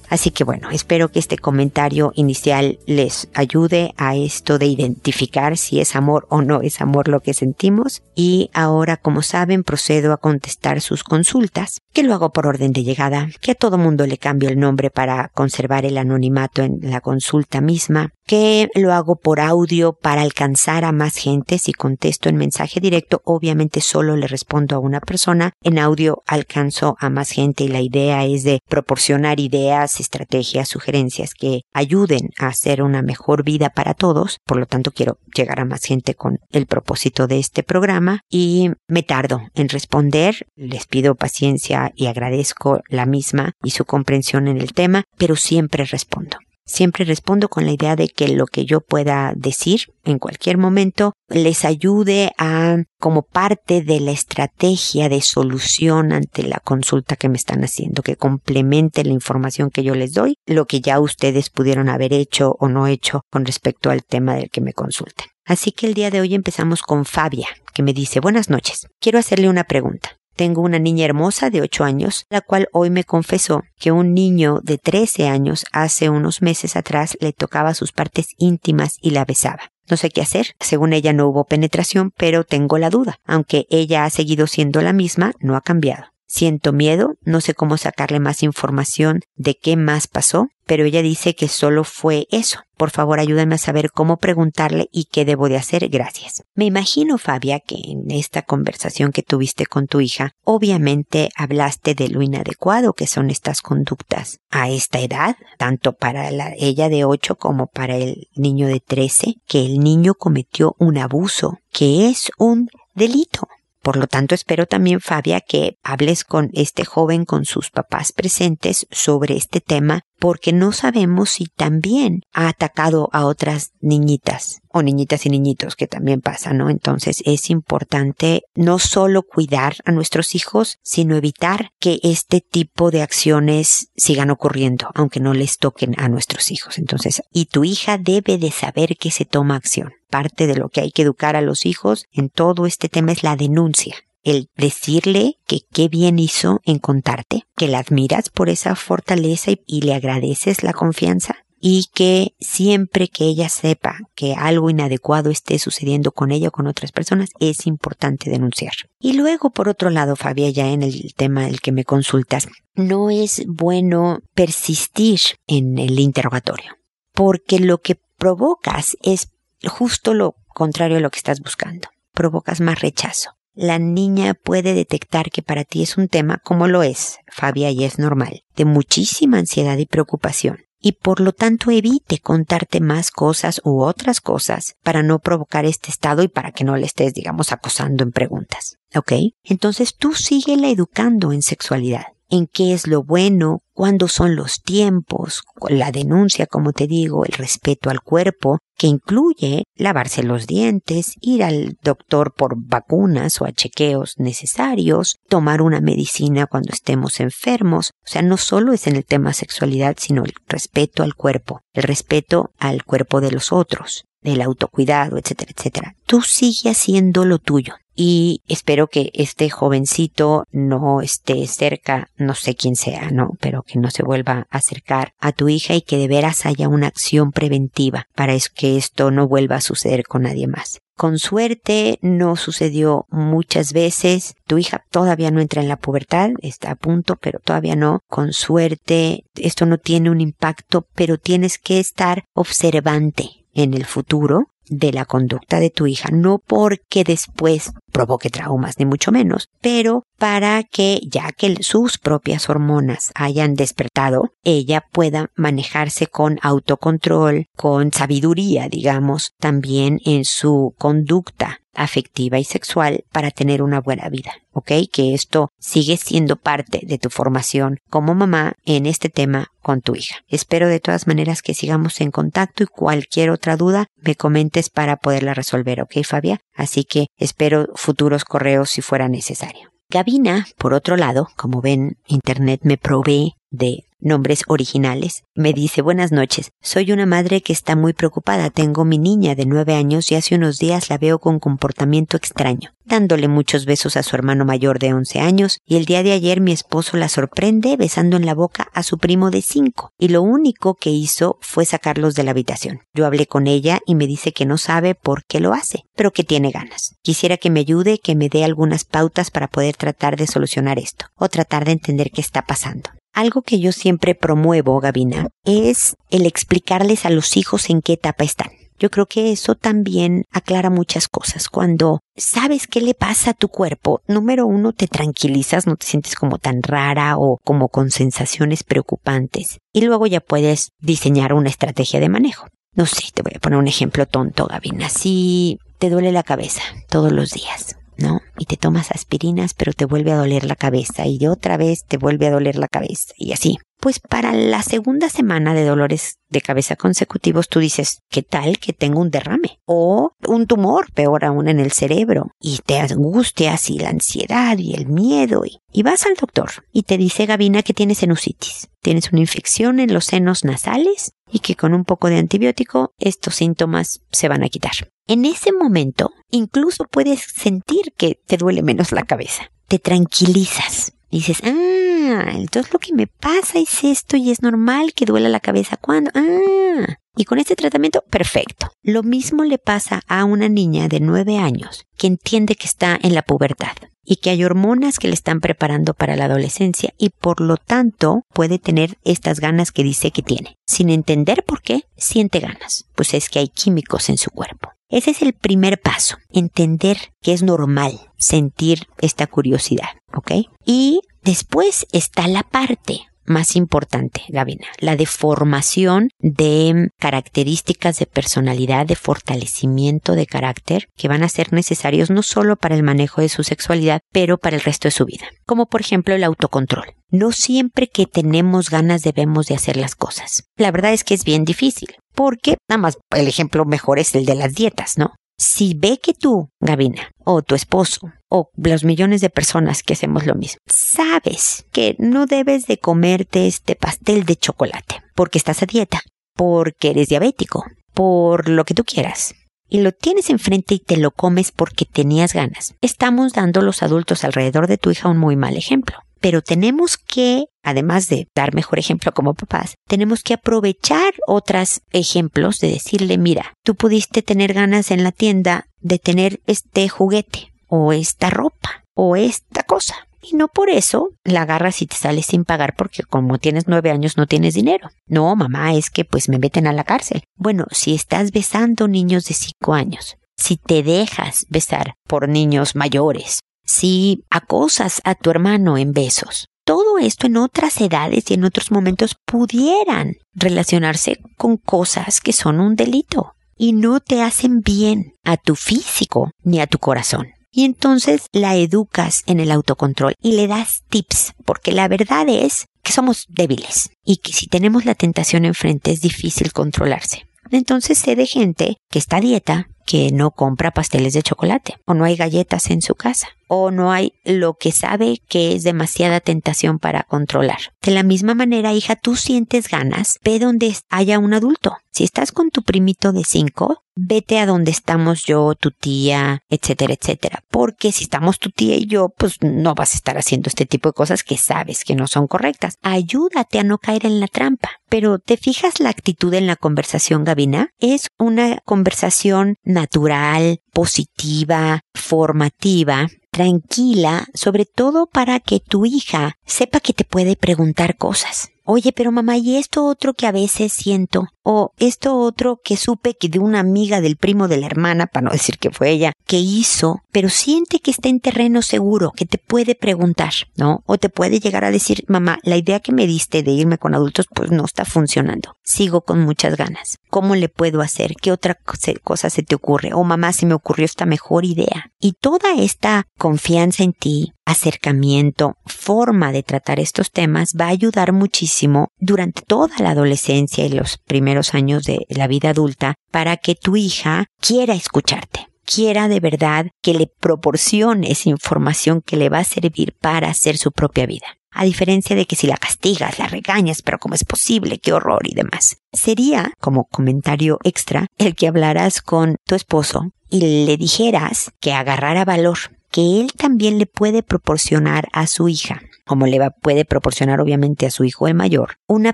Así 0.10 0.32
que 0.32 0.44
bueno, 0.44 0.70
espero 0.72 1.10
que 1.10 1.20
este 1.20 1.38
comentario 1.38 2.12
inicial 2.16 2.80
les 2.86 3.28
ayude 3.34 3.94
a 3.98 4.16
esto 4.16 4.58
de 4.58 4.68
identificar 4.68 5.58
si 5.58 5.80
es 5.80 5.96
amor 5.96 6.26
o 6.30 6.42
no 6.42 6.62
es 6.62 6.82
amor 6.82 7.08
lo 7.08 7.20
que 7.20 7.34
sentimos. 7.34 8.04
Y 8.16 8.50
ahora, 8.54 8.98
como 8.98 9.22
saben, 9.22 9.64
procedo 9.64 10.14
a 10.14 10.18
contestar 10.18 10.82
sus 10.82 11.04
consultas, 11.04 11.82
que 11.98 12.04
lo 12.04 12.14
hago 12.14 12.32
por 12.32 12.46
orden 12.46 12.74
de 12.74 12.84
llegada, 12.84 13.28
que 13.42 13.54
a 13.54 13.56
todo 13.56 13.80
mundo 13.80 14.06
le 14.06 14.20
cambio 14.20 14.50
el 14.50 14.60
nombre 14.60 14.92
para 14.92 15.30
conservar 15.30 15.84
el 15.84 15.98
anonimato 15.98 16.62
en 16.62 16.80
la 16.84 17.02
consulta 17.02 17.60
misma, 17.60 18.12
que 18.28 18.70
lo 18.76 18.94
hago 18.94 19.16
por 19.16 19.40
audio 19.40 19.94
para 19.94 20.22
alcanzar 20.22 20.86
a 20.86 20.92
más 20.92 21.16
gente. 21.16 21.58
Si 21.58 21.74
contesto 21.74 22.30
en 22.30 22.36
mensaje 22.36 22.80
directo, 22.80 23.22
obviamente 23.24 23.82
solo 23.82 24.16
le 24.16 24.28
respondo 24.28 24.76
a 24.76 24.80
una 24.80 25.00
persona. 25.00 25.54
En 25.64 25.80
audio 25.80 26.22
alcanzo 26.28 26.98
a 27.00 27.10
más 27.10 27.32
gente 27.32 27.64
y 27.64 27.70
la 27.70 27.82
idea 27.82 28.26
es 28.26 28.44
de 28.44 28.60
proporcionar 28.70 29.40
ideas 29.40 30.00
estrategias, 30.00 30.68
sugerencias 30.68 31.34
que 31.34 31.62
ayuden 31.74 32.30
a 32.38 32.48
hacer 32.48 32.84
una 32.84 33.02
mejor 33.02 33.44
vida 33.44 33.70
para 33.70 33.96
todos. 33.96 34.38
Por 34.46 34.58
lo 34.58 34.68
tanto, 34.68 34.92
quiero 34.92 35.18
llegar 35.34 35.62
a 35.62 35.66
más 35.66 35.84
gente 35.84 36.14
con 36.14 36.38
el 36.52 36.68
propósito 36.68 37.26
de 37.28 37.40
este 37.40 37.64
programa 37.64 38.20
y 38.30 38.72
me 38.88 39.02
tardo 39.02 39.42
en 39.56 39.70
responder. 39.70 40.46
Les 40.56 40.86
pido 40.86 41.16
paciencia 41.16 41.87
y 41.96 42.08
agradezco 42.08 42.82
la 42.90 43.06
misma 43.06 43.54
y 43.64 43.72
su 43.72 43.86
comprensión 43.86 44.48
en 44.48 44.58
el 44.60 44.74
tema, 44.74 45.04
pero 45.18 45.36
siempre 45.36 45.86
respondo. 45.86 46.38
Siempre 46.68 47.06
respondo 47.06 47.48
con 47.48 47.66
la 47.66 47.72
idea 47.72 47.96
de 47.96 48.10
que 48.10 48.28
lo 48.28 48.46
que 48.46 48.66
yo 48.66 48.82
pueda 48.82 49.32
decir 49.38 49.84
en 50.04 50.20
cualquier 50.20 50.58
momento 50.58 51.14
les 51.30 51.64
ayude 51.64 52.34
a, 52.38 52.76
como 53.00 53.22
parte 53.22 53.82
de 53.82 54.02
la 54.02 54.12
estrategia 54.12 55.08
de 55.08 55.22
solución 55.22 56.12
ante 56.12 56.44
la 56.44 56.60
consulta 56.60 57.16
que 57.16 57.30
me 57.30 57.38
están 57.38 57.64
haciendo, 57.64 58.04
que 58.04 58.18
complemente 58.18 59.06
la 59.06 59.14
información 59.14 59.70
que 59.70 59.84
yo 59.84 59.96
les 59.96 60.12
doy, 60.12 60.36
lo 60.46 60.66
que 60.66 60.82
ya 60.82 61.00
ustedes 61.00 61.50
pudieron 61.50 61.88
haber 61.88 62.12
hecho 62.12 62.58
o 62.60 62.68
no 62.68 62.88
hecho 62.88 63.22
con 63.32 63.46
respecto 63.46 63.90
al 63.90 64.04
tema 64.04 64.36
del 64.36 64.50
que 64.50 64.60
me 64.60 64.74
consulten. 64.74 65.28
Así 65.46 65.72
que 65.72 65.88
el 65.88 65.94
día 65.94 66.12
de 66.12 66.20
hoy 66.20 66.36
empezamos 66.36 66.82
con 66.82 67.06
Fabia, 67.06 67.48
que 67.74 67.82
me 67.82 67.94
dice 67.94 68.20
buenas 68.20 68.50
noches. 68.50 68.88
Quiero 69.00 69.20
hacerle 69.20 69.48
una 69.48 69.64
pregunta. 69.64 70.17
Tengo 70.38 70.62
una 70.62 70.78
niña 70.78 71.04
hermosa 71.04 71.50
de 71.50 71.62
8 71.62 71.84
años, 71.84 72.28
la 72.30 72.42
cual 72.42 72.70
hoy 72.72 72.92
me 72.92 73.04
confesó 73.04 73.64
que 73.80 73.92
un 73.92 74.14
niño 74.14 74.60
de 74.62 74.78
13 74.78 75.28
años 75.28 75.66
hace 75.72 76.10
unos 76.10 76.44
meses 76.44 76.76
atrás 76.76 77.18
le 77.20 77.34
tocaba 77.34 77.74
sus 77.74 77.92
partes 77.92 78.36
íntimas 78.38 78.98
y 79.02 79.10
la 79.10 79.26
besaba. 79.26 79.72
No 79.90 79.98
sé 79.98 80.12
qué 80.12 80.22
hacer. 80.22 80.56
Según 80.60 80.94
ella 80.94 81.12
no 81.12 81.28
hubo 81.28 81.46
penetración, 81.46 82.12
pero 82.16 82.44
tengo 82.44 82.78
la 82.78 82.92
duda. 82.92 83.20
Aunque 83.26 83.66
ella 83.72 84.06
ha 84.06 84.12
seguido 84.12 84.46
siendo 84.46 84.82
la 84.82 84.94
misma, 84.94 85.34
no 85.40 85.56
ha 85.56 85.62
cambiado. 85.62 86.06
Siento 86.28 86.74
miedo, 86.74 87.16
no 87.24 87.40
sé 87.40 87.54
cómo 87.54 87.78
sacarle 87.78 88.20
más 88.20 88.44
información 88.44 89.22
de 89.36 89.56
qué 89.56 89.78
más 89.78 90.08
pasó, 90.08 90.50
pero 90.66 90.84
ella 90.84 91.02
dice 91.02 91.34
que 91.34 91.48
solo 91.48 91.86
fue 91.86 92.28
eso. 92.30 92.60
Por 92.76 92.92
favor, 92.92 93.20
ayúdame 93.20 93.56
a 93.56 93.58
saber 93.58 93.92
cómo 93.92 94.18
preguntarle 94.18 94.90
y 94.92 95.06
qué 95.06 95.24
debo 95.24 95.48
de 95.48 95.56
hacer. 95.56 95.88
Gracias. 95.88 96.44
Me 96.54 96.66
imagino, 96.66 97.18
Fabia, 97.18 97.62
que 97.62 97.76
en 97.76 98.12
esta 98.12 98.42
conversación 98.42 99.14
que 99.14 99.24
tuviste 99.24 99.66
con 99.66 99.88
tu 99.88 100.02
hija, 100.02 100.34
obviamente 100.44 101.30
hablaste 101.38 101.96
de 101.96 102.10
lo 102.10 102.22
inadecuado 102.22 102.92
que 102.92 103.08
son 103.08 103.30
estas 103.30 103.62
conductas 103.62 104.40
a 104.52 104.70
esta 104.70 105.00
edad, 105.00 105.38
tanto 105.58 105.94
para 105.94 106.30
la, 106.32 106.54
ella 106.58 106.90
de 106.90 107.06
8 107.06 107.38
como 107.38 107.68
para 107.68 107.96
el 107.96 108.28
niño 108.36 108.68
de 108.68 108.82
13, 108.82 109.36
que 109.48 109.66
el 109.66 109.80
niño 109.80 110.14
cometió 110.14 110.76
un 110.78 110.98
abuso, 110.98 111.60
que 111.72 112.10
es 112.10 112.32
un 112.38 112.70
delito. 112.94 113.48
Por 113.88 113.96
lo 113.96 114.08
tanto, 114.08 114.36
espero 114.36 114.66
también, 114.66 115.00
Fabia, 115.00 115.40
que 115.40 115.78
hables 115.82 116.26
con 116.26 116.50
este 116.52 116.84
joven, 116.84 117.24
con 117.24 117.46
sus 117.46 117.70
papás 117.70 118.12
presentes 118.12 118.86
sobre 118.92 119.38
este 119.38 119.62
tema, 119.62 120.02
porque 120.20 120.52
no 120.52 120.74
sabemos 120.74 121.30
si 121.30 121.46
también 121.46 122.24
ha 122.34 122.50
atacado 122.50 123.08
a 123.14 123.26
otras 123.26 123.72
niñitas 123.80 124.60
niñitas 124.82 125.26
y 125.26 125.30
niñitos 125.30 125.76
que 125.76 125.88
también 125.88 126.22
pasa, 126.22 126.54
¿no? 126.54 126.70
Entonces 126.70 127.22
es 127.26 127.50
importante 127.50 128.44
no 128.56 128.80
solo 128.80 129.24
cuidar 129.24 129.76
a 129.86 129.92
nuestros 129.92 130.36
hijos, 130.36 130.78
sino 130.82 131.16
evitar 131.16 131.72
que 131.80 132.00
este 132.04 132.42
tipo 132.42 132.92
de 132.92 133.02
acciones 133.02 133.90
sigan 133.96 134.30
ocurriendo, 134.30 134.90
aunque 134.96 135.20
no 135.20 135.34
les 135.34 135.58
toquen 135.58 135.96
a 136.00 136.10
nuestros 136.10 136.52
hijos. 136.52 136.78
Entonces, 136.78 137.22
y 137.32 137.46
tu 137.46 137.64
hija 137.64 137.98
debe 137.98 138.38
de 138.38 138.52
saber 138.52 138.98
que 138.98 139.12
se 139.12 139.26
toma 139.26 139.56
acción 139.56 139.94
parte 140.10 140.48
de 140.48 140.56
lo 140.56 140.70
que 140.70 140.82
hay 140.82 140.92
que 140.92 141.04
educar 141.04 141.36
a 141.36 141.42
los 141.42 141.66
hijos 141.66 142.06
en 142.12 142.30
todo 142.30 142.66
este 142.66 142.90
tema 142.90 143.12
es 143.12 143.24
la 143.24 143.36
denuncia. 143.36 143.96
El 144.24 144.50
decirle 144.58 145.36
que 145.46 145.62
qué 145.72 145.88
bien 145.88 146.20
hizo 146.20 146.60
en 146.66 146.80
contarte, 146.80 147.44
que 147.56 147.68
la 147.68 147.80
admiras 147.80 148.30
por 148.30 148.50
esa 148.50 148.76
fortaleza 148.76 149.52
y, 149.66 149.82
le 149.82 149.94
agradeces 149.94 150.64
la 150.64 150.74
confianza 150.74 151.47
y 151.60 151.90
que 151.94 152.36
siempre 152.40 153.08
que 153.08 153.26
ella 153.26 153.50
sepa 153.50 153.98
que 154.16 154.34
algo 154.36 154.70
inadecuado 154.70 155.30
esté 155.30 155.60
sucediendo 155.60 156.12
con 156.12 156.32
ella 156.32 156.50
o 156.50 156.52
con 156.52 156.68
otras 156.68 156.92
personas, 156.92 157.30
es 157.40 157.66
importante 157.66 158.30
denunciar. 158.30 158.74
Y 159.00 159.14
luego, 159.14 159.50
por 159.50 159.70
otro 159.70 159.90
lado, 159.90 160.16
Fabia, 160.16 160.50
ya 160.50 160.70
en 160.70 160.84
el 160.84 161.14
tema 161.16 161.46
del 161.46 161.62
que 161.62 161.72
me 161.72 161.86
consultas, 161.86 162.48
no 162.76 163.10
es 163.10 163.44
bueno 163.48 164.20
persistir 164.36 165.20
en 165.48 165.80
el 165.80 166.00
interrogatorio, 166.00 166.78
porque 167.14 167.60
lo 167.60 167.80
que 167.80 168.00
provocas 168.18 168.98
es 169.02 169.30
justo 169.66 170.14
lo 170.14 170.36
contrario 170.48 170.98
a 170.98 171.02
lo 171.02 171.10
que 171.10 171.18
estás 171.18 171.40
buscando. 171.42 171.90
Provocas 172.14 172.62
más 172.62 172.82
rechazo. 172.82 173.32
La 173.54 173.80
niña 173.80 174.36
puede 174.36 174.76
detectar 174.76 175.32
que 175.32 175.42
para 175.42 175.64
ti 175.64 175.82
es 175.82 175.98
un 175.98 176.10
tema, 176.10 176.38
como 176.44 176.68
lo 176.68 176.84
es, 176.84 177.18
Fabia, 177.28 177.72
y 177.72 177.86
es 177.86 177.98
normal, 177.98 178.44
de 178.56 178.66
muchísima 178.66 179.40
ansiedad 179.40 179.80
y 179.80 179.88
preocupación, 179.88 180.67
y 180.80 180.94
por 180.94 181.20
lo 181.20 181.32
tanto 181.32 181.72
evite 181.72 182.20
contarte 182.20 182.80
más 182.80 183.12
cosas 183.12 183.62
u 183.64 183.82
otras 183.82 184.22
cosas 184.22 184.76
para 184.84 185.04
no 185.04 185.20
provocar 185.20 185.66
este 185.66 185.90
estado 185.90 186.24
y 186.24 186.28
para 186.28 186.52
que 186.52 186.64
no 186.64 186.76
le 186.78 186.86
estés, 186.86 187.14
digamos, 187.14 187.52
acosando 187.52 188.04
en 188.04 188.12
preguntas. 188.12 188.78
¿Ok? 188.96 189.14
Entonces 189.44 189.96
tú 189.96 190.14
síguela 190.14 190.70
educando 190.70 191.32
en 191.32 191.42
sexualidad 191.42 192.17
en 192.30 192.48
qué 192.48 192.74
es 192.74 192.88
lo 192.88 193.04
bueno, 193.04 193.60
cuándo 193.74 194.08
son 194.08 194.36
los 194.36 194.62
tiempos, 194.62 195.44
la 195.70 195.92
denuncia, 195.92 196.48
como 196.48 196.74
te 196.74 196.88
digo, 196.88 197.26
el 197.26 197.34
respeto 197.34 197.90
al 197.90 198.02
cuerpo, 198.02 198.60
que 198.76 198.88
incluye 198.88 199.64
lavarse 199.76 200.24
los 200.24 200.48
dientes, 200.48 201.14
ir 201.22 201.44
al 201.44 201.78
doctor 201.82 202.34
por 202.34 202.56
vacunas 202.58 203.42
o 203.42 203.46
a 203.46 203.52
chequeos 203.52 204.16
necesarios, 204.18 205.18
tomar 205.30 205.62
una 205.62 205.82
medicina 205.82 206.48
cuando 206.48 206.72
estemos 206.74 207.20
enfermos. 207.20 207.92
O 208.06 208.08
sea, 208.08 208.22
no 208.22 208.38
solo 208.38 208.74
es 208.74 208.88
en 208.88 208.96
el 208.96 209.06
tema 209.06 209.34
sexualidad, 209.34 209.96
sino 210.00 210.24
el 210.24 210.34
respeto 210.48 211.04
al 211.04 211.16
cuerpo, 211.16 211.62
el 211.74 211.84
respeto 211.84 212.52
al 212.58 212.84
cuerpo 212.84 213.22
de 213.22 213.32
los 213.32 213.52
otros, 213.52 214.06
el 214.22 214.42
autocuidado, 214.42 215.18
etcétera, 215.18 215.52
etcétera. 215.56 215.96
Tú 216.06 216.22
sigue 216.22 216.70
haciendo 216.70 217.26
lo 217.26 217.40
tuyo 217.40 217.76
y 217.98 218.44
espero 218.48 218.88
que 218.88 219.10
este 219.14 219.50
jovencito 219.50 220.46
no 220.52 221.02
esté 221.02 221.46
cerca, 221.48 222.10
no 222.16 222.36
sé 222.36 222.56
quién 222.56 222.76
sea, 222.76 223.10
no, 223.10 223.32
pero 223.42 223.64
que 223.64 223.80
no 223.80 223.90
se 223.90 224.04
vuelva 224.04 224.46
a 224.50 224.58
acercar 224.58 225.14
a 225.20 225.32
tu 225.32 225.50
hija 225.50 225.74
y 225.74 225.82
que 225.82 225.98
de 225.98 226.08
veras 226.08 226.46
haya 226.46 226.70
una 226.70 226.88
acción 226.88 227.32
preventiva 227.32 228.08
para 228.16 228.38
que 228.54 228.78
esto 228.78 229.10
no 229.10 229.28
vuelva 229.28 229.56
a 229.56 229.62
suceder 229.62 230.04
con 230.04 230.24
nadie 230.24 230.48
más. 230.48 230.80
Con 230.96 231.20
suerte 231.20 232.00
no 232.02 232.36
sucedió 232.36 233.06
muchas 233.10 233.74
veces. 233.74 234.36
Tu 234.48 234.58
hija 234.58 234.84
todavía 234.90 235.32
no 235.32 235.42
entra 235.42 235.62
en 235.62 235.68
la 235.68 235.78
pubertad, 235.78 236.32
está 236.42 236.72
a 236.72 236.76
punto, 236.76 237.18
pero 237.18 237.40
todavía 237.40 237.76
no. 237.76 238.00
Con 238.08 238.34
suerte 238.34 239.24
esto 239.36 239.66
no 239.66 239.78
tiene 239.78 240.10
un 240.10 240.22
impacto, 240.22 240.88
pero 240.96 241.18
tienes 241.18 241.60
que 241.60 241.80
estar 241.80 242.26
observante 242.34 243.46
en 243.54 243.74
el 243.74 243.86
futuro 243.86 244.48
de 244.70 244.92
la 244.92 245.06
conducta 245.06 245.60
de 245.60 245.70
tu 245.70 245.88
hija, 245.88 246.10
no 246.12 246.40
porque 246.40 247.04
después 247.04 247.72
provoque 247.98 248.30
traumas, 248.30 248.78
ni 248.78 248.86
mucho 248.86 249.12
menos, 249.12 249.50
pero 249.60 250.04
para 250.20 250.62
que 250.62 251.00
ya 251.10 251.32
que 251.32 251.56
sus 251.62 251.98
propias 251.98 252.48
hormonas 252.48 253.12
hayan 253.16 253.56
despertado, 253.56 254.34
ella 254.44 254.84
pueda 254.92 255.32
manejarse 255.36 256.06
con 256.06 256.38
autocontrol, 256.44 257.48
con 257.56 257.92
sabiduría, 257.92 258.70
digamos, 258.70 259.32
también 259.40 260.00
en 260.06 260.26
su 260.26 260.76
conducta 260.78 261.62
afectiva 261.78 262.40
y 262.40 262.44
sexual 262.44 263.06
para 263.12 263.32
tener 263.32 263.62
una 263.62 263.80
buena 263.80 264.10
vida, 264.10 264.34
¿ok? 264.52 264.72
Que 264.92 265.14
esto 265.14 265.52
sigue 265.60 265.96
siendo 265.96 266.36
parte 266.36 266.82
de 266.84 266.98
tu 266.98 267.10
formación 267.10 267.78
como 267.90 268.16
mamá 268.16 268.54
en 268.66 268.88
este 268.88 269.10
tema 269.10 269.52
con 269.62 269.82
tu 269.82 269.96
hija. 269.96 270.18
Espero 270.28 270.68
de 270.68 270.80
todas 270.80 271.08
maneras 271.08 271.42
que 271.42 271.54
sigamos 271.54 272.02
en 272.02 272.10
contacto 272.10 272.64
y 272.64 272.68
cualquier 272.68 273.30
otra 273.30 273.58
duda 273.58 273.86
me 273.96 274.16
comentes 274.16 274.70
para 274.70 274.98
poderla 274.98 275.36
resolver, 275.36 275.82
¿ok, 275.82 276.04
Fabia? 276.04 276.40
Así 276.56 276.84
que 276.84 277.08
espero 277.18 277.68
futuros 277.88 278.26
correos 278.26 278.70
si 278.70 278.82
fuera 278.82 279.08
necesario. 279.08 279.72
Gabina, 279.90 280.46
por 280.58 280.74
otro 280.74 280.98
lado, 280.98 281.30
como 281.38 281.62
ven, 281.62 281.98
Internet 282.06 282.60
me 282.64 282.78
provee 282.78 283.36
de 283.50 283.86
nombres 284.00 284.44
originales, 284.48 285.24
me 285.36 285.54
dice 285.54 285.82
buenas 285.82 286.12
noches. 286.12 286.52
Soy 286.62 286.92
una 286.92 287.06
madre 287.06 287.42
que 287.42 287.54
está 287.54 287.76
muy 287.76 287.94
preocupada. 287.94 288.50
Tengo 288.50 288.86
mi 288.86 288.98
niña 288.98 289.36
de 289.36 289.46
nueve 289.46 289.76
años 289.76 290.12
y 290.12 290.16
hace 290.16 290.36
unos 290.36 290.58
días 290.58 290.90
la 290.90 290.98
veo 290.98 291.20
con 291.20 291.40
comportamiento 291.40 292.18
extraño, 292.18 292.72
dándole 292.86 293.28
muchos 293.28 293.66
besos 293.66 293.98
a 293.98 294.04
su 294.04 294.16
hermano 294.16 294.46
mayor 294.46 294.80
de 294.80 294.94
once 294.94 295.20
años, 295.20 295.60
y 295.66 295.76
el 295.78 295.86
día 295.86 296.04
de 296.04 296.12
ayer 296.12 296.42
mi 296.42 296.52
esposo 296.52 296.98
la 296.98 297.10
sorprende 297.10 297.78
besando 297.78 298.18
en 298.18 298.26
la 298.26 298.34
boca 298.34 298.70
a 298.74 298.84
su 298.84 298.98
primo 298.98 299.32
de 299.32 299.42
cinco, 299.42 299.92
y 299.98 300.10
lo 300.10 300.22
único 300.22 300.76
que 300.76 300.90
hizo 300.90 301.38
fue 301.42 301.66
sacarlos 301.66 302.16
de 302.16 302.24
la 302.24 302.32
habitación. 302.32 302.82
Yo 302.94 303.06
hablé 303.06 303.28
con 303.28 303.48
ella 303.48 303.80
y 303.86 303.96
me 303.96 304.08
dice 304.08 304.32
que 304.32 304.46
no 304.46 304.58
sabe 304.58 304.96
por 304.96 305.26
qué 305.26 305.40
lo 305.40 305.54
hace, 305.54 305.84
pero 305.96 306.12
que 306.12 306.24
tiene 306.24 306.52
ganas. 306.52 306.96
Quisiera 307.02 307.38
que 307.38 307.50
me 307.50 307.60
ayude, 307.60 308.00
que 308.00 308.16
me 308.16 308.30
dé 308.30 308.44
algunas 308.44 308.86
pautas 308.86 309.32
para 309.32 309.48
poder 309.48 309.76
tratar 309.76 310.18
de 310.18 310.28
solucionar 310.28 310.80
esto, 310.80 311.06
o 311.16 311.30
tratar 311.30 311.66
de 311.66 311.72
entender 311.72 312.12
qué 312.12 312.22
está 312.22 312.44
pasando. 312.44 312.90
Algo 313.18 313.42
que 313.42 313.60
yo 313.60 313.72
siempre 313.72 314.14
promuevo, 314.14 314.80
Gabina, 314.80 315.30
es 315.44 315.96
el 316.12 316.28
explicarles 316.28 317.04
a 317.04 317.10
los 317.10 317.36
hijos 317.36 317.72
en 317.72 317.82
qué 317.82 317.94
etapa 317.94 318.24
están. 318.24 318.52
Yo 318.78 318.92
creo 318.92 319.08
que 319.08 319.32
eso 319.32 319.56
también 319.56 320.26
aclara 320.32 320.70
muchas 320.70 321.08
cosas. 321.08 321.50
Cuando 321.50 322.02
sabes 322.16 322.68
qué 322.68 322.80
le 322.80 322.94
pasa 322.94 323.32
a 323.32 323.34
tu 323.34 323.48
cuerpo, 323.48 324.02
número 324.08 324.46
uno, 324.46 324.72
te 324.72 324.86
tranquilizas, 324.86 325.66
no 325.66 325.78
te 325.78 325.88
sientes 325.88 326.14
como 326.14 326.38
tan 326.38 326.62
rara 326.62 327.18
o 327.18 327.40
como 327.44 327.70
con 327.70 327.90
sensaciones 327.90 328.64
preocupantes. 328.64 329.58
Y 329.74 329.82
luego 329.82 330.06
ya 330.06 330.20
puedes 330.20 330.70
diseñar 330.80 331.34
una 331.34 331.50
estrategia 331.50 332.00
de 332.00 332.10
manejo. 332.10 332.46
No 332.76 332.86
sé, 332.86 333.06
te 333.16 333.24
voy 333.24 333.32
a 333.36 333.40
poner 333.40 333.58
un 333.58 333.68
ejemplo 333.68 334.06
tonto, 334.06 334.46
Gabina. 334.46 334.90
Si 334.90 335.58
te 335.80 335.90
duele 335.90 336.12
la 336.12 336.22
cabeza 336.22 336.62
todos 336.88 337.12
los 337.12 337.32
días, 337.32 337.78
¿no? 337.98 338.22
Y 338.38 338.46
te 338.46 338.58
tomas 338.58 338.92
aspirinas, 338.92 339.54
pero 339.54 339.74
te 339.74 339.86
vuelve 339.86 340.12
a 340.12 340.18
doler 340.18 340.44
la 340.46 340.56
cabeza 340.56 341.06
y 341.08 341.28
otra 341.28 341.58
vez 341.58 341.84
te 341.86 341.98
vuelve 341.98 342.28
a 342.28 342.32
doler 342.32 342.58
la 342.58 342.68
cabeza 342.68 343.14
y 343.18 343.34
así. 343.34 343.58
Pues 343.80 344.00
para 344.00 344.34
la 344.34 344.64
segunda 344.64 345.10
semana 345.10 345.54
de 345.54 345.64
dolores 345.64 346.18
de 346.30 346.42
cabeza 346.42 346.76
consecutivos 346.76 347.48
tú 347.48 347.60
dices, 347.60 348.02
¿qué 348.10 348.24
tal 348.24 348.58
que 348.58 348.74
tengo 348.74 349.00
un 349.00 349.12
derrame? 349.12 349.60
O 349.66 350.14
un 350.28 350.48
tumor, 350.48 350.92
peor 350.92 351.24
aún 351.24 351.48
en 351.48 351.60
el 351.60 351.72
cerebro, 351.72 352.32
y 352.40 352.58
te 352.66 352.80
angustias 352.80 353.70
y 353.70 353.78
la 353.78 353.90
ansiedad 353.90 354.58
y 354.58 354.74
el 354.74 354.88
miedo 354.88 355.44
y, 355.46 355.84
vas 355.84 356.06
al 356.06 356.16
doctor 356.16 356.66
y 356.74 356.84
te 356.84 356.98
dice 356.98 357.28
Gabina 357.28 357.64
que 357.64 357.74
tienes 357.74 358.00
sinusitis, 358.00 358.68
tienes 358.82 359.12
una 359.12 359.22
infección 359.22 359.80
en 359.80 359.94
los 359.94 360.06
senos 360.06 360.44
nasales 360.44 361.14
y 361.32 361.40
que 361.40 361.56
con 361.56 361.74
un 361.74 361.86
poco 361.86 362.10
de 362.10 362.18
antibiótico 362.18 362.94
estos 362.98 363.36
síntomas 363.36 364.02
se 364.12 364.28
van 364.28 364.44
a 364.44 364.50
quitar. 364.50 364.74
En 365.08 365.24
ese 365.24 365.54
momento, 365.54 366.12
incluso 366.30 366.86
puedes 366.86 367.22
sentir 367.22 367.94
que 367.96 368.20
te 368.26 368.38
duele 368.38 368.64
menos 368.64 368.92
la 368.92 369.04
cabeza. 369.04 369.52
Te 369.68 369.80
tranquilizas. 369.80 370.94
Dices, 371.10 371.40
ah, 371.44 372.32
entonces 372.34 372.74
lo 372.74 372.80
que 372.80 372.94
me 372.94 373.08
pasa 373.08 373.60
es 373.60 373.84
esto 373.84 374.18
y 374.18 374.32
es 374.32 374.42
normal 374.42 374.94
que 374.94 375.06
duela 375.06 375.30
la 375.30 375.40
cabeza 375.40 375.78
cuando. 375.78 376.12
Ah, 376.14 376.98
y 377.16 377.26
con 377.26 377.40
este 377.40 377.56
tratamiento, 377.56 378.04
perfecto. 378.10 378.72
Lo 378.84 379.04
mismo 379.04 379.44
le 379.44 379.58
pasa 379.58 380.02
a 380.08 380.24
una 380.26 380.50
niña 380.50 380.88
de 380.88 381.00
nueve 381.00 381.38
años 381.38 381.86
que 381.98 382.08
entiende 382.08 382.56
que 382.56 382.68
está 382.68 383.00
en 383.02 383.16
la 383.16 383.24
pubertad 383.24 383.76
y 384.04 384.18
que 384.18 384.30
hay 384.30 384.44
hormonas 384.44 385.00
que 385.00 385.08
le 385.08 385.16
están 385.16 385.42
preparando 385.42 385.94
para 385.94 386.16
la 386.16 386.26
adolescencia 386.26 386.94
y 386.98 387.10
por 387.10 387.42
lo 387.42 387.58
tanto 387.58 388.22
puede 388.34 388.60
tener 388.60 388.98
estas 389.04 389.40
ganas 389.40 389.72
que 389.72 389.84
dice 389.84 390.12
que 390.12 390.22
tiene. 390.22 390.56
Sin 390.66 390.90
entender 390.90 391.44
por 391.44 391.62
qué, 391.62 391.84
siente 391.98 392.40
ganas. 392.40 392.86
Pues 392.96 393.14
es 393.14 393.30
que 393.30 393.40
hay 393.40 393.48
químicos 393.48 394.10
en 394.10 394.18
su 394.18 394.30
cuerpo. 394.30 394.72
Ese 394.90 395.12
es 395.12 395.22
el 395.22 395.34
primer 395.34 395.82
paso, 395.82 396.18
entender 396.32 396.98
que 397.22 397.34
es 397.34 397.44
normal 397.44 398.07
sentir 398.18 398.88
esta 399.00 399.28
curiosidad, 399.28 399.90
¿ok? 400.14 400.32
Y 400.66 401.02
después 401.24 401.88
está 401.92 402.28
la 402.28 402.44
parte 402.44 403.08
más 403.28 403.56
importante, 403.56 404.24
Gavina, 404.30 404.68
la 404.80 404.96
de 404.96 405.06
formación 405.06 406.10
de 406.20 406.90
características 406.98 408.00
de 408.00 408.06
personalidad, 408.06 408.86
de 408.86 408.96
fortalecimiento 408.96 410.14
de 410.14 410.26
carácter 410.26 410.88
que 410.96 411.08
van 411.08 411.24
a 411.24 411.30
ser 411.30 411.54
necesarios 411.54 412.10
no 412.10 412.24
solo 412.24 412.56
para 412.56 412.76
el 412.76 412.84
manejo 412.84 413.22
de 413.22 413.30
su 413.30 413.44
sexualidad, 413.44 414.00
pero 414.12 414.38
para 414.38 414.56
el 414.56 414.62
resto 414.62 414.88
de 414.88 414.92
su 414.92 415.06
vida, 415.06 415.28
como 415.46 415.68
por 415.68 415.82
ejemplo 415.82 416.16
el 416.16 416.24
autocontrol. 416.24 416.96
No 417.10 417.32
siempre 417.32 417.88
que 417.88 418.06
tenemos 418.06 418.70
ganas 418.70 419.02
debemos 419.02 419.48
de 419.48 419.56
hacer 419.56 419.78
las 419.78 419.96
cosas. 419.96 420.44
La 420.58 420.72
verdad 420.72 420.94
es 420.94 421.04
que 421.04 421.14
es 421.14 421.24
bien 421.24 421.46
difícil, 421.46 421.96
porque 422.16 422.58
nada 422.70 422.82
más 422.82 422.98
el 423.12 423.28
ejemplo 423.28 423.66
mejor 423.66 424.00
es 424.00 424.16
el 424.16 424.26
de 424.26 424.36
las 424.36 424.54
dietas, 424.56 424.98
¿no? 424.98 425.14
Si 425.40 425.76
ve 425.76 426.00
que 426.00 426.14
tú, 426.14 426.50
Gavina, 426.60 427.12
o 427.24 427.44
tu 427.44 427.54
esposo, 427.54 428.12
o 428.28 428.50
los 428.56 428.84
millones 428.84 429.22
de 429.22 429.30
personas 429.30 429.84
que 429.84 429.94
hacemos 429.94 430.26
lo 430.26 430.34
mismo, 430.34 430.60
sabes 430.66 431.66
que 431.72 431.96
no 432.00 432.26
debes 432.26 432.66
de 432.66 432.80
comerte 432.80 433.46
este 433.46 433.76
pastel 433.76 434.26
de 434.26 434.36
chocolate 434.36 435.04
porque 435.14 435.38
estás 435.38 435.62
a 435.62 435.68
dieta, 435.68 436.02
porque 436.36 436.90
eres 436.90 437.10
diabético, 437.10 437.66
por 437.94 438.50
lo 438.50 438.66
que 438.66 438.74
tú 438.74 438.84
quieras, 438.84 439.36
y 439.70 439.82
lo 439.82 439.92
tienes 439.92 440.30
enfrente 440.30 440.76
y 440.76 440.80
te 440.80 440.98
lo 440.98 441.12
comes 441.12 441.52
porque 441.52 441.86
tenías 441.86 442.34
ganas, 442.34 442.74
estamos 442.82 443.34
dando 443.34 443.62
los 443.62 443.84
adultos 443.84 444.24
alrededor 444.24 444.68
de 444.68 444.78
tu 444.78 444.92
hija 444.92 445.10
un 445.10 445.18
muy 445.18 445.36
mal 445.36 445.56
ejemplo. 445.56 445.98
Pero 446.20 446.42
tenemos 446.42 446.98
que, 446.98 447.46
además 447.64 448.08
de 448.10 448.28
dar 448.36 448.54
mejor 448.54 448.80
ejemplo 448.80 449.14
como 449.14 449.34
papás, 449.34 449.76
tenemos 449.88 450.24
que 450.24 450.34
aprovechar 450.34 451.14
otros 451.28 451.82
ejemplos 451.92 452.60
de 452.60 452.70
decirle, 452.70 453.18
mira, 453.18 453.54
tú 453.64 453.76
pudiste 453.76 454.22
tener 454.22 454.54
ganas 454.54 454.92
en 454.92 455.04
la 455.04 455.12
tienda 455.12 455.68
de 455.80 456.00
tener 456.00 456.42
este 456.48 456.90
juguete 456.90 457.52
o 457.68 457.94
esta 457.94 458.30
ropa 458.30 458.84
o 458.94 459.16
esta 459.16 459.64
cosa. 459.64 459.96
Y 460.22 460.36
no 460.36 460.48
por 460.50 460.70
eso 460.70 461.12
la 461.24 461.44
agarras 461.44 461.82
y 461.82 461.88
te 461.88 461.96
sales 461.96 462.26
sin 462.26 462.44
pagar 462.44 462.76
porque 462.76 463.04
como 463.04 463.38
tienes 463.38 463.68
nueve 463.68 463.92
años 463.92 464.18
no 464.18 464.28
tienes 464.28 464.56
dinero. 464.56 464.90
No, 465.06 465.34
mamá, 465.36 465.74
es 465.74 465.90
que 465.90 466.04
pues 466.04 466.28
me 466.28 466.40
meten 466.40 466.68
a 466.68 466.74
la 466.74 466.84
cárcel. 466.84 467.24
Bueno, 467.38 467.66
si 467.72 467.94
estás 467.94 468.32
besando 468.32 468.88
niños 468.88 469.26
de 469.26 469.36
cinco 469.36 469.74
años, 469.74 470.18
si 470.36 470.58
te 470.58 470.84
dejas 470.84 471.46
besar 471.50 471.94
por 472.08 472.28
niños 472.28 472.76
mayores, 472.76 473.40
si 473.68 474.24
acosas 474.30 475.02
a 475.04 475.14
tu 475.14 475.30
hermano 475.30 475.78
en 475.78 475.92
besos. 475.92 476.48
Todo 476.66 476.98
esto 476.98 477.28
en 477.28 477.38
otras 477.38 477.80
edades 477.80 478.30
y 478.30 478.34
en 478.34 478.44
otros 478.44 478.72
momentos 478.72 479.16
pudieran 479.26 480.16
relacionarse 480.34 481.20
con 481.38 481.58
cosas 481.58 482.20
que 482.20 482.34
son 482.34 482.60
un 482.60 482.76
delito 482.76 483.34
y 483.58 483.74
no 483.74 484.00
te 484.00 484.22
hacen 484.22 484.62
bien 484.62 485.14
a 485.24 485.38
tu 485.38 485.56
físico 485.56 486.32
ni 486.44 486.60
a 486.60 486.68
tu 486.68 486.80
corazón. 486.80 487.28
Y 487.52 487.64
entonces 487.64 488.28
la 488.34 488.56
educas 488.56 489.24
en 489.26 489.40
el 489.40 489.52
autocontrol 489.52 490.14
y 490.22 490.34
le 490.34 490.48
das 490.48 490.84
tips, 490.90 491.34
porque 491.46 491.72
la 491.72 491.88
verdad 491.88 492.28
es 492.30 492.66
que 492.84 492.92
somos 492.92 493.26
débiles 493.30 493.90
y 494.06 494.18
que 494.18 494.34
si 494.34 494.48
tenemos 494.48 494.86
la 494.86 494.96
tentación 494.96 495.46
enfrente 495.46 495.92
es 495.92 496.02
difícil 496.02 496.52
controlarse. 496.52 497.26
Entonces 497.50 497.98
sé 497.98 498.16
de 498.16 498.28
gente 498.28 498.78
que 498.90 499.00
está 499.00 499.20
dieta, 499.20 499.70
que 499.88 500.12
no 500.12 500.32
compra 500.32 500.72
pasteles 500.72 501.14
de 501.14 501.24
chocolate 501.24 501.78
o 501.86 501.96
no 501.96 502.04
hay 502.04 502.18
galletas 502.18 502.70
en 502.70 502.82
su 502.84 502.94
casa 502.94 503.30
o 503.48 503.72
no 503.72 503.92
hay 503.92 504.14
lo 504.24 504.56
que 504.56 504.72
sabe 504.72 505.22
que 505.28 505.56
es 505.56 505.64
demasiada 505.64 506.20
tentación 506.20 506.80
para 506.80 507.04
controlar. 507.04 507.74
De 507.82 507.92
la 507.92 508.04
misma 508.04 508.36
manera, 508.36 508.74
hija, 508.74 508.96
tú 508.96 509.16
sientes 509.16 509.70
ganas, 509.70 510.20
ve 510.24 510.40
donde 510.40 510.76
haya 510.90 511.18
un 511.18 511.34
adulto. 511.34 511.78
Si 511.92 512.04
estás 512.04 512.32
con 512.32 512.52
tu 512.52 512.62
primito 512.62 513.12
de 513.12 513.24
cinco, 513.24 513.82
vete 513.96 514.38
a 514.38 514.46
donde 514.46 514.70
estamos 514.70 515.24
yo, 515.24 515.56
tu 515.56 515.72
tía, 515.72 516.44
etcétera, 516.50 516.94
etcétera. 516.94 517.44
Porque 517.50 517.92
si 517.92 518.04
estamos 518.04 518.38
tu 518.38 518.52
tía 518.52 518.76
y 518.76 518.86
yo, 518.86 519.10
pues 519.18 519.38
no 519.42 519.74
vas 519.74 519.94
a 519.94 519.98
estar 519.98 520.18
haciendo 520.18 520.50
este 520.50 520.68
tipo 520.68 520.90
de 520.90 520.94
cosas 520.94 521.24
que 521.24 521.38
sabes 521.38 521.84
que 521.84 521.96
no 521.96 522.06
son 522.06 522.28
correctas. 522.28 522.76
Ayúdate 522.84 523.58
a 523.58 523.64
no 523.64 523.80
caer 523.80 524.06
en 524.06 524.20
la 524.20 524.28
trampa. 524.28 524.70
Pero 524.90 525.18
¿te 525.18 525.38
fijas 525.38 525.80
la 525.80 525.90
actitud 525.90 526.34
en 526.34 526.46
la 526.46 526.56
conversación, 526.56 527.24
Gabina? 527.24 527.72
Es 527.80 528.10
una 528.20 528.60
conversación 528.64 529.56
natural, 529.78 530.60
positiva, 530.74 531.82
formativa, 531.94 533.08
tranquila, 533.32 534.28
sobre 534.34 534.66
todo 534.66 535.06
para 535.06 535.40
que 535.40 535.60
tu 535.60 535.86
hija 535.86 536.34
sepa 536.46 536.80
que 536.80 536.94
te 536.94 537.04
puede 537.04 537.36
preguntar 537.36 537.98
cosas 537.98 538.50
Oye, 538.70 538.92
pero 538.92 539.14
mamá, 539.14 539.38
¿y 539.38 539.56
esto 539.56 539.86
otro 539.86 540.14
que 540.14 540.28
a 540.28 540.34
veces 540.34 540.74
siento? 540.74 541.30
O 541.42 541.72
esto 541.78 542.18
otro 542.18 542.60
que 542.62 542.76
supe 542.76 543.16
que 543.16 543.30
de 543.30 543.40
una 543.40 543.62
amiga 543.62 544.02
del 544.02 544.18
primo 544.18 544.50
de 544.50 544.58
la 544.58 544.66
hermana, 544.66 545.08
para 545.08 545.24
no 545.24 545.32
decir 545.32 545.58
que 545.58 545.72
fue 545.72 545.92
ella, 545.92 546.12
que 546.26 546.40
hizo, 546.40 547.00
pero 547.14 547.30
siente 547.30 547.80
que 547.80 547.92
está 547.92 548.10
en 548.10 548.20
terreno 548.20 548.62
seguro, 548.62 549.14
que 549.16 549.26
te 549.26 549.38
puede 549.38 549.74
preguntar, 549.74 550.34
¿no? 550.58 550.84
O 550.86 550.98
te 550.98 551.08
puede 551.08 551.40
llegar 551.40 551.64
a 551.64 551.72
decir, 551.72 552.04
mamá, 552.10 552.40
la 552.44 552.58
idea 552.58 552.82
que 552.82 552.92
me 552.92 553.08
diste 553.08 553.42
de 553.42 553.52
irme 553.52 553.78
con 553.78 553.96
adultos, 553.96 554.26
pues 554.36 554.52
no 554.52 554.66
está 554.66 554.84
funcionando. 554.84 555.56
Sigo 555.64 556.02
con 556.02 556.20
muchas 556.20 556.58
ganas. 556.58 556.98
¿Cómo 557.10 557.36
le 557.36 557.48
puedo 557.48 557.80
hacer? 557.80 558.16
¿Qué 558.22 558.34
otra 558.34 558.58
cosa 559.02 559.30
se 559.30 559.44
te 559.44 559.56
ocurre? 559.56 559.94
O 559.94 560.04
mamá, 560.04 560.34
se 560.34 560.46
me 560.46 560.56
ocurrió 560.56 560.84
esta 560.84 561.06
mejor 561.06 561.46
idea. 561.46 561.86
Y 562.02 562.16
toda 562.20 562.54
esta 562.58 563.06
confianza 563.18 563.84
en 563.84 563.94
ti, 563.94 564.34
acercamiento, 564.48 565.58
forma 565.66 566.32
de 566.32 566.42
tratar 566.42 566.80
estos 566.80 567.12
temas 567.12 567.54
va 567.60 567.66
a 567.66 567.70
ayudar 567.70 568.14
muchísimo 568.14 568.90
durante 568.98 569.42
toda 569.42 569.76
la 569.80 569.92
adolescencia 569.92 570.66
y 570.66 570.70
los 570.70 570.98
primeros 570.98 571.54
años 571.54 571.84
de 571.84 572.06
la 572.10 572.28
vida 572.28 572.50
adulta 572.50 572.96
para 573.12 573.38
que 573.38 573.56
tu 573.56 573.76
hija 573.76 574.26
quiera 574.40 574.74
escucharte 574.74 575.48
quiera 575.68 576.08
de 576.08 576.22
verdad 576.22 576.68
que 576.82 576.94
le 576.94 577.08
proporciones 577.08 578.26
información 578.26 579.02
que 579.06 579.18
le 579.18 579.28
va 579.28 579.40
a 579.40 579.44
servir 579.44 579.94
para 580.00 580.30
hacer 580.30 580.58
su 580.58 580.72
propia 580.72 581.06
vida. 581.06 581.28
A 581.52 581.66
diferencia 581.66 582.16
de 582.16 582.26
que 582.26 582.36
si 582.36 582.48
la 582.48 582.56
castigas, 582.58 583.20
la 583.20 583.28
regañas, 583.28 583.82
pero 583.82 583.98
cómo 584.00 584.16
es 584.16 584.24
posible, 584.24 584.80
qué 584.80 584.94
horror 584.94 585.28
y 585.28 585.36
demás. 585.36 585.78
Sería, 585.92 586.54
como 586.60 586.86
comentario 586.86 587.60
extra, 587.64 588.08
el 588.18 588.36
que 588.36 588.48
hablaras 588.48 589.02
con 589.02 589.38
tu 589.46 589.56
esposo 589.56 590.12
y 590.30 590.66
le 590.66 590.78
dijeras 590.78 591.52
que 591.60 591.74
agarrara 591.74 592.26
valor, 592.26 592.58
que 592.98 593.22
él 593.22 593.32
también 593.38 593.78
le 593.78 593.86
puede 593.86 594.24
proporcionar 594.24 595.08
a 595.14 595.28
su 595.28 595.50
hija, 595.50 595.84
como 596.04 596.26
le 596.26 596.40
puede 596.64 596.84
proporcionar 596.84 597.40
obviamente 597.40 597.86
a 597.86 597.92
su 597.92 598.06
hijo 598.06 598.28
el 598.28 598.34
mayor, 598.34 598.80
una 598.88 599.14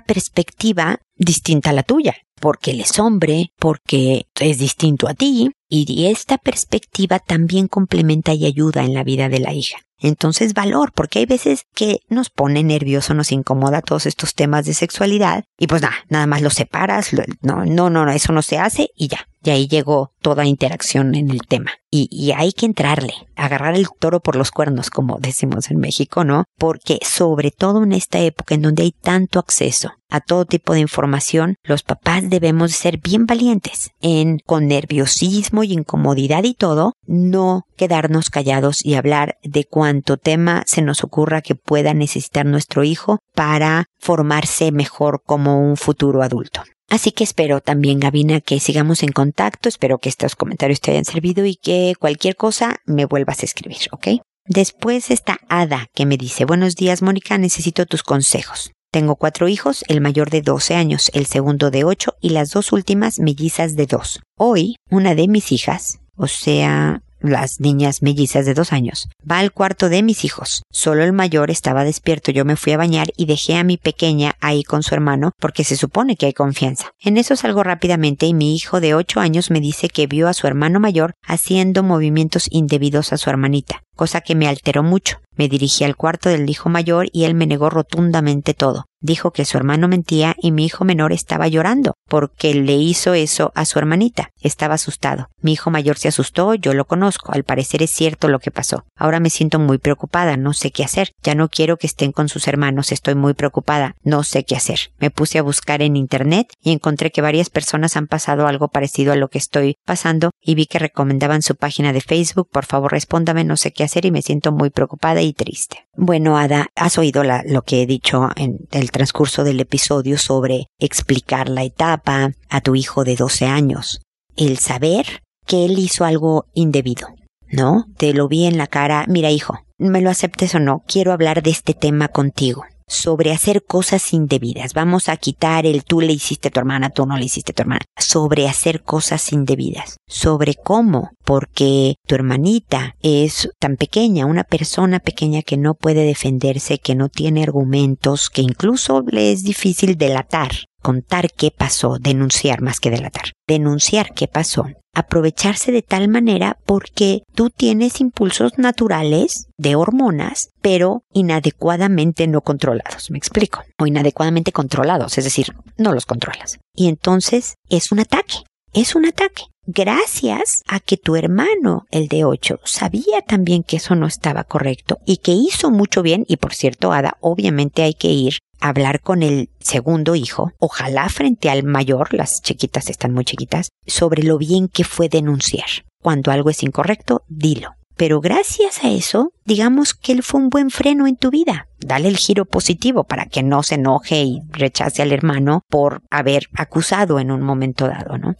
perspectiva 0.00 1.00
distinta 1.16 1.68
a 1.68 1.74
la 1.74 1.82
tuya, 1.82 2.14
porque 2.40 2.70
él 2.70 2.80
es 2.80 2.98
hombre, 2.98 3.52
porque 3.58 4.24
es 4.40 4.56
distinto 4.56 5.06
a 5.06 5.12
ti, 5.12 5.50
y 5.68 6.06
esta 6.06 6.38
perspectiva 6.38 7.18
también 7.18 7.68
complementa 7.68 8.32
y 8.32 8.46
ayuda 8.46 8.84
en 8.84 8.94
la 8.94 9.04
vida 9.04 9.28
de 9.28 9.40
la 9.40 9.52
hija. 9.52 9.76
Entonces 9.98 10.54
valor, 10.54 10.92
porque 10.94 11.18
hay 11.18 11.26
veces 11.26 11.64
que 11.74 11.98
nos 12.08 12.30
pone 12.30 12.62
nervioso, 12.62 13.12
nos 13.12 13.32
incomoda 13.32 13.82
todos 13.82 14.06
estos 14.06 14.34
temas 14.34 14.64
de 14.64 14.72
sexualidad 14.72 15.44
y 15.58 15.66
pues 15.66 15.82
nada, 15.82 15.96
nada 16.08 16.26
más 16.26 16.40
los 16.40 16.54
separas, 16.54 17.10
no, 17.42 17.66
no, 17.66 17.90
no, 17.90 18.10
eso 18.10 18.32
no 18.32 18.40
se 18.40 18.56
hace 18.56 18.88
y 18.96 19.08
ya. 19.08 19.28
Y 19.44 19.50
ahí 19.50 19.68
llegó 19.68 20.12
toda 20.22 20.46
interacción 20.46 21.14
en 21.14 21.30
el 21.30 21.42
tema. 21.42 21.72
Y, 21.90 22.08
y, 22.10 22.32
hay 22.32 22.52
que 22.52 22.66
entrarle, 22.66 23.12
agarrar 23.36 23.76
el 23.76 23.86
toro 24.00 24.20
por 24.20 24.36
los 24.36 24.50
cuernos, 24.50 24.90
como 24.90 25.18
decimos 25.20 25.70
en 25.70 25.78
México, 25.78 26.24
¿no? 26.24 26.44
Porque 26.58 26.98
sobre 27.02 27.50
todo 27.50 27.84
en 27.84 27.92
esta 27.92 28.18
época 28.20 28.54
en 28.54 28.62
donde 28.62 28.84
hay 28.84 28.92
tanto 28.92 29.38
acceso 29.38 29.92
a 30.14 30.20
todo 30.20 30.44
tipo 30.44 30.72
de 30.72 30.80
información, 30.80 31.56
los 31.64 31.82
papás 31.82 32.22
debemos 32.30 32.72
ser 32.72 32.98
bien 32.98 33.26
valientes 33.26 33.90
en, 34.00 34.38
con 34.38 34.68
nerviosismo 34.68 35.64
y 35.64 35.72
incomodidad 35.72 36.44
y 36.44 36.54
todo, 36.54 36.94
no 37.06 37.64
quedarnos 37.76 38.30
callados 38.30 38.84
y 38.84 38.94
hablar 38.94 39.36
de 39.42 39.64
cuánto 39.64 40.16
tema 40.16 40.62
se 40.66 40.82
nos 40.82 41.02
ocurra 41.02 41.42
que 41.42 41.56
pueda 41.56 41.94
necesitar 41.94 42.46
nuestro 42.46 42.84
hijo 42.84 43.18
para 43.34 43.86
formarse 43.98 44.70
mejor 44.70 45.20
como 45.26 45.60
un 45.60 45.76
futuro 45.76 46.22
adulto. 46.22 46.62
Así 46.94 47.10
que 47.10 47.24
espero 47.24 47.60
también, 47.60 47.98
Gabina, 47.98 48.40
que 48.40 48.60
sigamos 48.60 49.02
en 49.02 49.10
contacto, 49.10 49.68
espero 49.68 49.98
que 49.98 50.08
estos 50.08 50.36
comentarios 50.36 50.80
te 50.80 50.92
hayan 50.92 51.04
servido 51.04 51.44
y 51.44 51.56
que 51.56 51.94
cualquier 51.98 52.36
cosa 52.36 52.76
me 52.86 53.04
vuelvas 53.04 53.42
a 53.42 53.46
escribir, 53.46 53.78
¿ok? 53.90 54.22
Después 54.46 55.10
está 55.10 55.40
Ada, 55.48 55.88
que 55.92 56.06
me 56.06 56.16
dice, 56.16 56.44
buenos 56.44 56.76
días, 56.76 57.02
Mónica, 57.02 57.36
necesito 57.36 57.86
tus 57.86 58.04
consejos. 58.04 58.70
Tengo 58.92 59.16
cuatro 59.16 59.48
hijos, 59.48 59.84
el 59.88 60.00
mayor 60.00 60.30
de 60.30 60.42
12 60.42 60.76
años, 60.76 61.10
el 61.14 61.26
segundo 61.26 61.72
de 61.72 61.82
8 61.82 62.14
y 62.20 62.28
las 62.28 62.50
dos 62.50 62.70
últimas 62.70 63.18
mellizas 63.18 63.74
de 63.74 63.86
2. 63.86 64.20
Hoy, 64.38 64.76
una 64.88 65.16
de 65.16 65.26
mis 65.26 65.50
hijas, 65.50 65.98
o 66.16 66.28
sea, 66.28 67.02
las 67.24 67.60
niñas 67.60 68.02
mellizas 68.02 68.46
de 68.46 68.54
dos 68.54 68.72
años. 68.72 69.08
Va 69.28 69.38
al 69.38 69.52
cuarto 69.52 69.88
de 69.88 70.02
mis 70.02 70.24
hijos. 70.24 70.62
Solo 70.70 71.02
el 71.04 71.12
mayor 71.12 71.50
estaba 71.50 71.84
despierto. 71.84 72.30
Yo 72.30 72.44
me 72.44 72.56
fui 72.56 72.72
a 72.72 72.76
bañar 72.76 73.08
y 73.16 73.26
dejé 73.26 73.56
a 73.56 73.64
mi 73.64 73.76
pequeña 73.76 74.34
ahí 74.40 74.62
con 74.62 74.82
su 74.82 74.94
hermano 74.94 75.32
porque 75.40 75.64
se 75.64 75.76
supone 75.76 76.16
que 76.16 76.26
hay 76.26 76.32
confianza. 76.32 76.90
En 77.00 77.16
eso 77.16 77.36
salgo 77.36 77.62
rápidamente 77.62 78.26
y 78.26 78.34
mi 78.34 78.54
hijo 78.54 78.80
de 78.80 78.94
ocho 78.94 79.20
años 79.20 79.50
me 79.50 79.60
dice 79.60 79.88
que 79.88 80.06
vio 80.06 80.28
a 80.28 80.34
su 80.34 80.46
hermano 80.46 80.80
mayor 80.80 81.14
haciendo 81.26 81.82
movimientos 81.82 82.46
indebidos 82.50 83.12
a 83.12 83.16
su 83.16 83.30
hermanita, 83.30 83.82
cosa 83.96 84.20
que 84.20 84.34
me 84.34 84.46
alteró 84.46 84.82
mucho. 84.82 85.23
Me 85.36 85.48
dirigí 85.48 85.84
al 85.84 85.96
cuarto 85.96 86.28
del 86.28 86.48
hijo 86.48 86.68
mayor 86.68 87.08
y 87.12 87.24
él 87.24 87.34
me 87.34 87.46
negó 87.46 87.70
rotundamente 87.70 88.54
todo. 88.54 88.86
Dijo 89.00 89.32
que 89.32 89.44
su 89.44 89.58
hermano 89.58 89.86
mentía 89.86 90.34
y 90.40 90.50
mi 90.50 90.64
hijo 90.64 90.86
menor 90.86 91.12
estaba 91.12 91.46
llorando 91.46 91.92
porque 92.08 92.54
le 92.54 92.72
hizo 92.72 93.12
eso 93.12 93.52
a 93.54 93.66
su 93.66 93.78
hermanita. 93.78 94.30
Estaba 94.40 94.76
asustado. 94.76 95.28
Mi 95.42 95.52
hijo 95.52 95.70
mayor 95.70 95.98
se 95.98 96.08
asustó, 96.08 96.54
yo 96.54 96.72
lo 96.72 96.86
conozco. 96.86 97.32
Al 97.32 97.44
parecer 97.44 97.82
es 97.82 97.90
cierto 97.90 98.28
lo 98.28 98.38
que 98.38 98.50
pasó. 98.50 98.84
Ahora 98.96 99.20
me 99.20 99.28
siento 99.28 99.58
muy 99.58 99.76
preocupada, 99.76 100.38
no 100.38 100.54
sé 100.54 100.70
qué 100.70 100.84
hacer. 100.84 101.10
Ya 101.22 101.34
no 101.34 101.50
quiero 101.50 101.76
que 101.76 101.86
estén 101.86 102.12
con 102.12 102.30
sus 102.30 102.48
hermanos, 102.48 102.92
estoy 102.92 103.14
muy 103.14 103.34
preocupada, 103.34 103.94
no 104.04 104.22
sé 104.22 104.44
qué 104.44 104.56
hacer. 104.56 104.92
Me 104.98 105.10
puse 105.10 105.38
a 105.38 105.42
buscar 105.42 105.82
en 105.82 105.96
internet 105.96 106.46
y 106.62 106.72
encontré 106.72 107.10
que 107.10 107.20
varias 107.20 107.50
personas 107.50 107.98
han 107.98 108.06
pasado 108.06 108.46
algo 108.46 108.68
parecido 108.68 109.12
a 109.12 109.16
lo 109.16 109.28
que 109.28 109.36
estoy 109.36 109.76
pasando 109.84 110.30
y 110.40 110.54
vi 110.54 110.64
que 110.64 110.78
recomendaban 110.78 111.42
su 111.42 111.56
página 111.56 111.92
de 111.92 112.00
Facebook. 112.00 112.48
Por 112.50 112.64
favor, 112.64 112.92
respóndame, 112.92 113.44
no 113.44 113.58
sé 113.58 113.72
qué 113.72 113.84
hacer 113.84 114.06
y 114.06 114.10
me 114.10 114.22
siento 114.22 114.50
muy 114.50 114.70
preocupada 114.70 115.20
y 115.24 115.32
triste. 115.32 115.86
Bueno, 115.96 116.36
Ada, 116.36 116.68
has 116.74 116.98
oído 116.98 117.22
lo 117.24 117.62
que 117.62 117.82
he 117.82 117.86
dicho 117.86 118.28
en 118.36 118.58
el 118.70 118.90
transcurso 118.90 119.44
del 119.44 119.60
episodio 119.60 120.18
sobre 120.18 120.66
explicar 120.78 121.48
la 121.48 121.64
etapa 121.64 122.32
a 122.48 122.60
tu 122.60 122.74
hijo 122.74 123.04
de 123.04 123.16
12 123.16 123.46
años. 123.46 124.00
El 124.36 124.58
saber 124.58 125.22
que 125.46 125.64
él 125.64 125.78
hizo 125.78 126.04
algo 126.04 126.46
indebido. 126.54 127.08
¿No? 127.50 127.84
Te 127.98 128.14
lo 128.14 128.26
vi 128.26 128.46
en 128.46 128.58
la 128.58 128.66
cara. 128.66 129.04
Mira, 129.06 129.30
hijo, 129.30 129.60
me 129.78 130.00
lo 130.00 130.10
aceptes 130.10 130.54
o 130.56 130.60
no, 130.60 130.82
quiero 130.88 131.12
hablar 131.12 131.42
de 131.42 131.50
este 131.50 131.72
tema 131.72 132.08
contigo 132.08 132.64
sobre 132.86 133.32
hacer 133.32 133.64
cosas 133.64 134.12
indebidas. 134.12 134.74
Vamos 134.74 135.08
a 135.08 135.16
quitar 135.16 135.66
el 135.66 135.84
tú 135.84 136.00
le 136.00 136.12
hiciste 136.12 136.48
a 136.48 136.50
tu 136.50 136.60
hermana, 136.60 136.90
tú 136.90 137.06
no 137.06 137.16
le 137.16 137.24
hiciste 137.24 137.52
a 137.52 137.54
tu 137.54 137.62
hermana. 137.62 137.82
Sobre 137.98 138.48
hacer 138.48 138.82
cosas 138.82 139.32
indebidas. 139.32 139.96
Sobre 140.06 140.54
cómo, 140.54 141.10
porque 141.24 141.96
tu 142.06 142.14
hermanita 142.14 142.96
es 143.02 143.50
tan 143.58 143.76
pequeña, 143.76 144.26
una 144.26 144.44
persona 144.44 145.00
pequeña 145.00 145.42
que 145.42 145.56
no 145.56 145.74
puede 145.74 146.04
defenderse, 146.04 146.78
que 146.78 146.94
no 146.94 147.08
tiene 147.08 147.42
argumentos, 147.42 148.30
que 148.30 148.42
incluso 148.42 149.02
le 149.06 149.32
es 149.32 149.42
difícil 149.42 149.96
delatar 149.96 150.50
contar 150.84 151.32
qué 151.32 151.50
pasó, 151.50 151.96
denunciar 151.98 152.60
más 152.60 152.78
que 152.78 152.90
delatar, 152.90 153.32
denunciar 153.48 154.12
qué 154.12 154.28
pasó, 154.28 154.66
aprovecharse 154.94 155.72
de 155.72 155.80
tal 155.80 156.08
manera 156.08 156.58
porque 156.66 157.22
tú 157.34 157.48
tienes 157.48 158.02
impulsos 158.02 158.58
naturales 158.58 159.46
de 159.56 159.76
hormonas, 159.76 160.50
pero 160.60 161.00
inadecuadamente 161.14 162.26
no 162.26 162.42
controlados, 162.42 163.10
me 163.10 163.16
explico, 163.16 163.64
o 163.78 163.86
inadecuadamente 163.86 164.52
controlados, 164.52 165.16
es 165.16 165.24
decir, 165.24 165.54
no 165.78 165.94
los 165.94 166.04
controlas. 166.04 166.58
Y 166.74 166.88
entonces 166.88 167.54
es 167.70 167.90
un 167.90 168.00
ataque, 168.00 168.44
es 168.74 168.94
un 168.94 169.06
ataque. 169.06 169.44
Gracias 169.66 170.60
a 170.68 170.78
que 170.78 170.98
tu 170.98 171.16
hermano, 171.16 171.86
el 171.90 172.08
de 172.08 172.26
8, 172.26 172.60
sabía 172.64 173.22
también 173.26 173.62
que 173.62 173.78
eso 173.78 173.94
no 173.94 174.06
estaba 174.06 174.44
correcto 174.44 174.98
y 175.06 175.16
que 175.16 175.32
hizo 175.32 175.70
mucho 175.70 176.02
bien, 176.02 176.26
y 176.28 176.36
por 176.36 176.52
cierto, 176.52 176.92
Ada, 176.92 177.16
obviamente 177.20 177.82
hay 177.82 177.94
que 177.94 178.08
ir 178.08 178.34
hablar 178.68 179.00
con 179.00 179.22
el 179.22 179.50
segundo 179.60 180.14
hijo, 180.14 180.52
ojalá 180.58 181.08
frente 181.10 181.50
al 181.50 181.64
mayor, 181.64 182.14
las 182.14 182.40
chiquitas 182.40 182.88
están 182.88 183.12
muy 183.12 183.24
chiquitas, 183.24 183.68
sobre 183.86 184.22
lo 184.22 184.38
bien 184.38 184.68
que 184.68 184.84
fue 184.84 185.10
denunciar. 185.10 185.68
Cuando 186.02 186.30
algo 186.30 186.48
es 186.48 186.62
incorrecto, 186.62 187.22
dilo. 187.28 187.72
Pero 187.96 188.20
gracias 188.20 188.82
a 188.82 188.90
eso, 188.90 189.32
digamos 189.44 189.94
que 189.94 190.12
él 190.12 190.22
fue 190.22 190.40
un 190.40 190.48
buen 190.48 190.70
freno 190.70 191.06
en 191.06 191.16
tu 191.16 191.30
vida. 191.30 191.68
Dale 191.78 192.08
el 192.08 192.16
giro 192.16 192.46
positivo 192.46 193.04
para 193.04 193.26
que 193.26 193.42
no 193.42 193.62
se 193.62 193.76
enoje 193.76 194.22
y 194.22 194.40
rechace 194.50 195.02
al 195.02 195.12
hermano 195.12 195.60
por 195.68 196.02
haber 196.10 196.48
acusado 196.56 197.20
en 197.20 197.30
un 197.30 197.42
momento 197.42 197.86
dado, 197.86 198.18
¿no? 198.18 198.34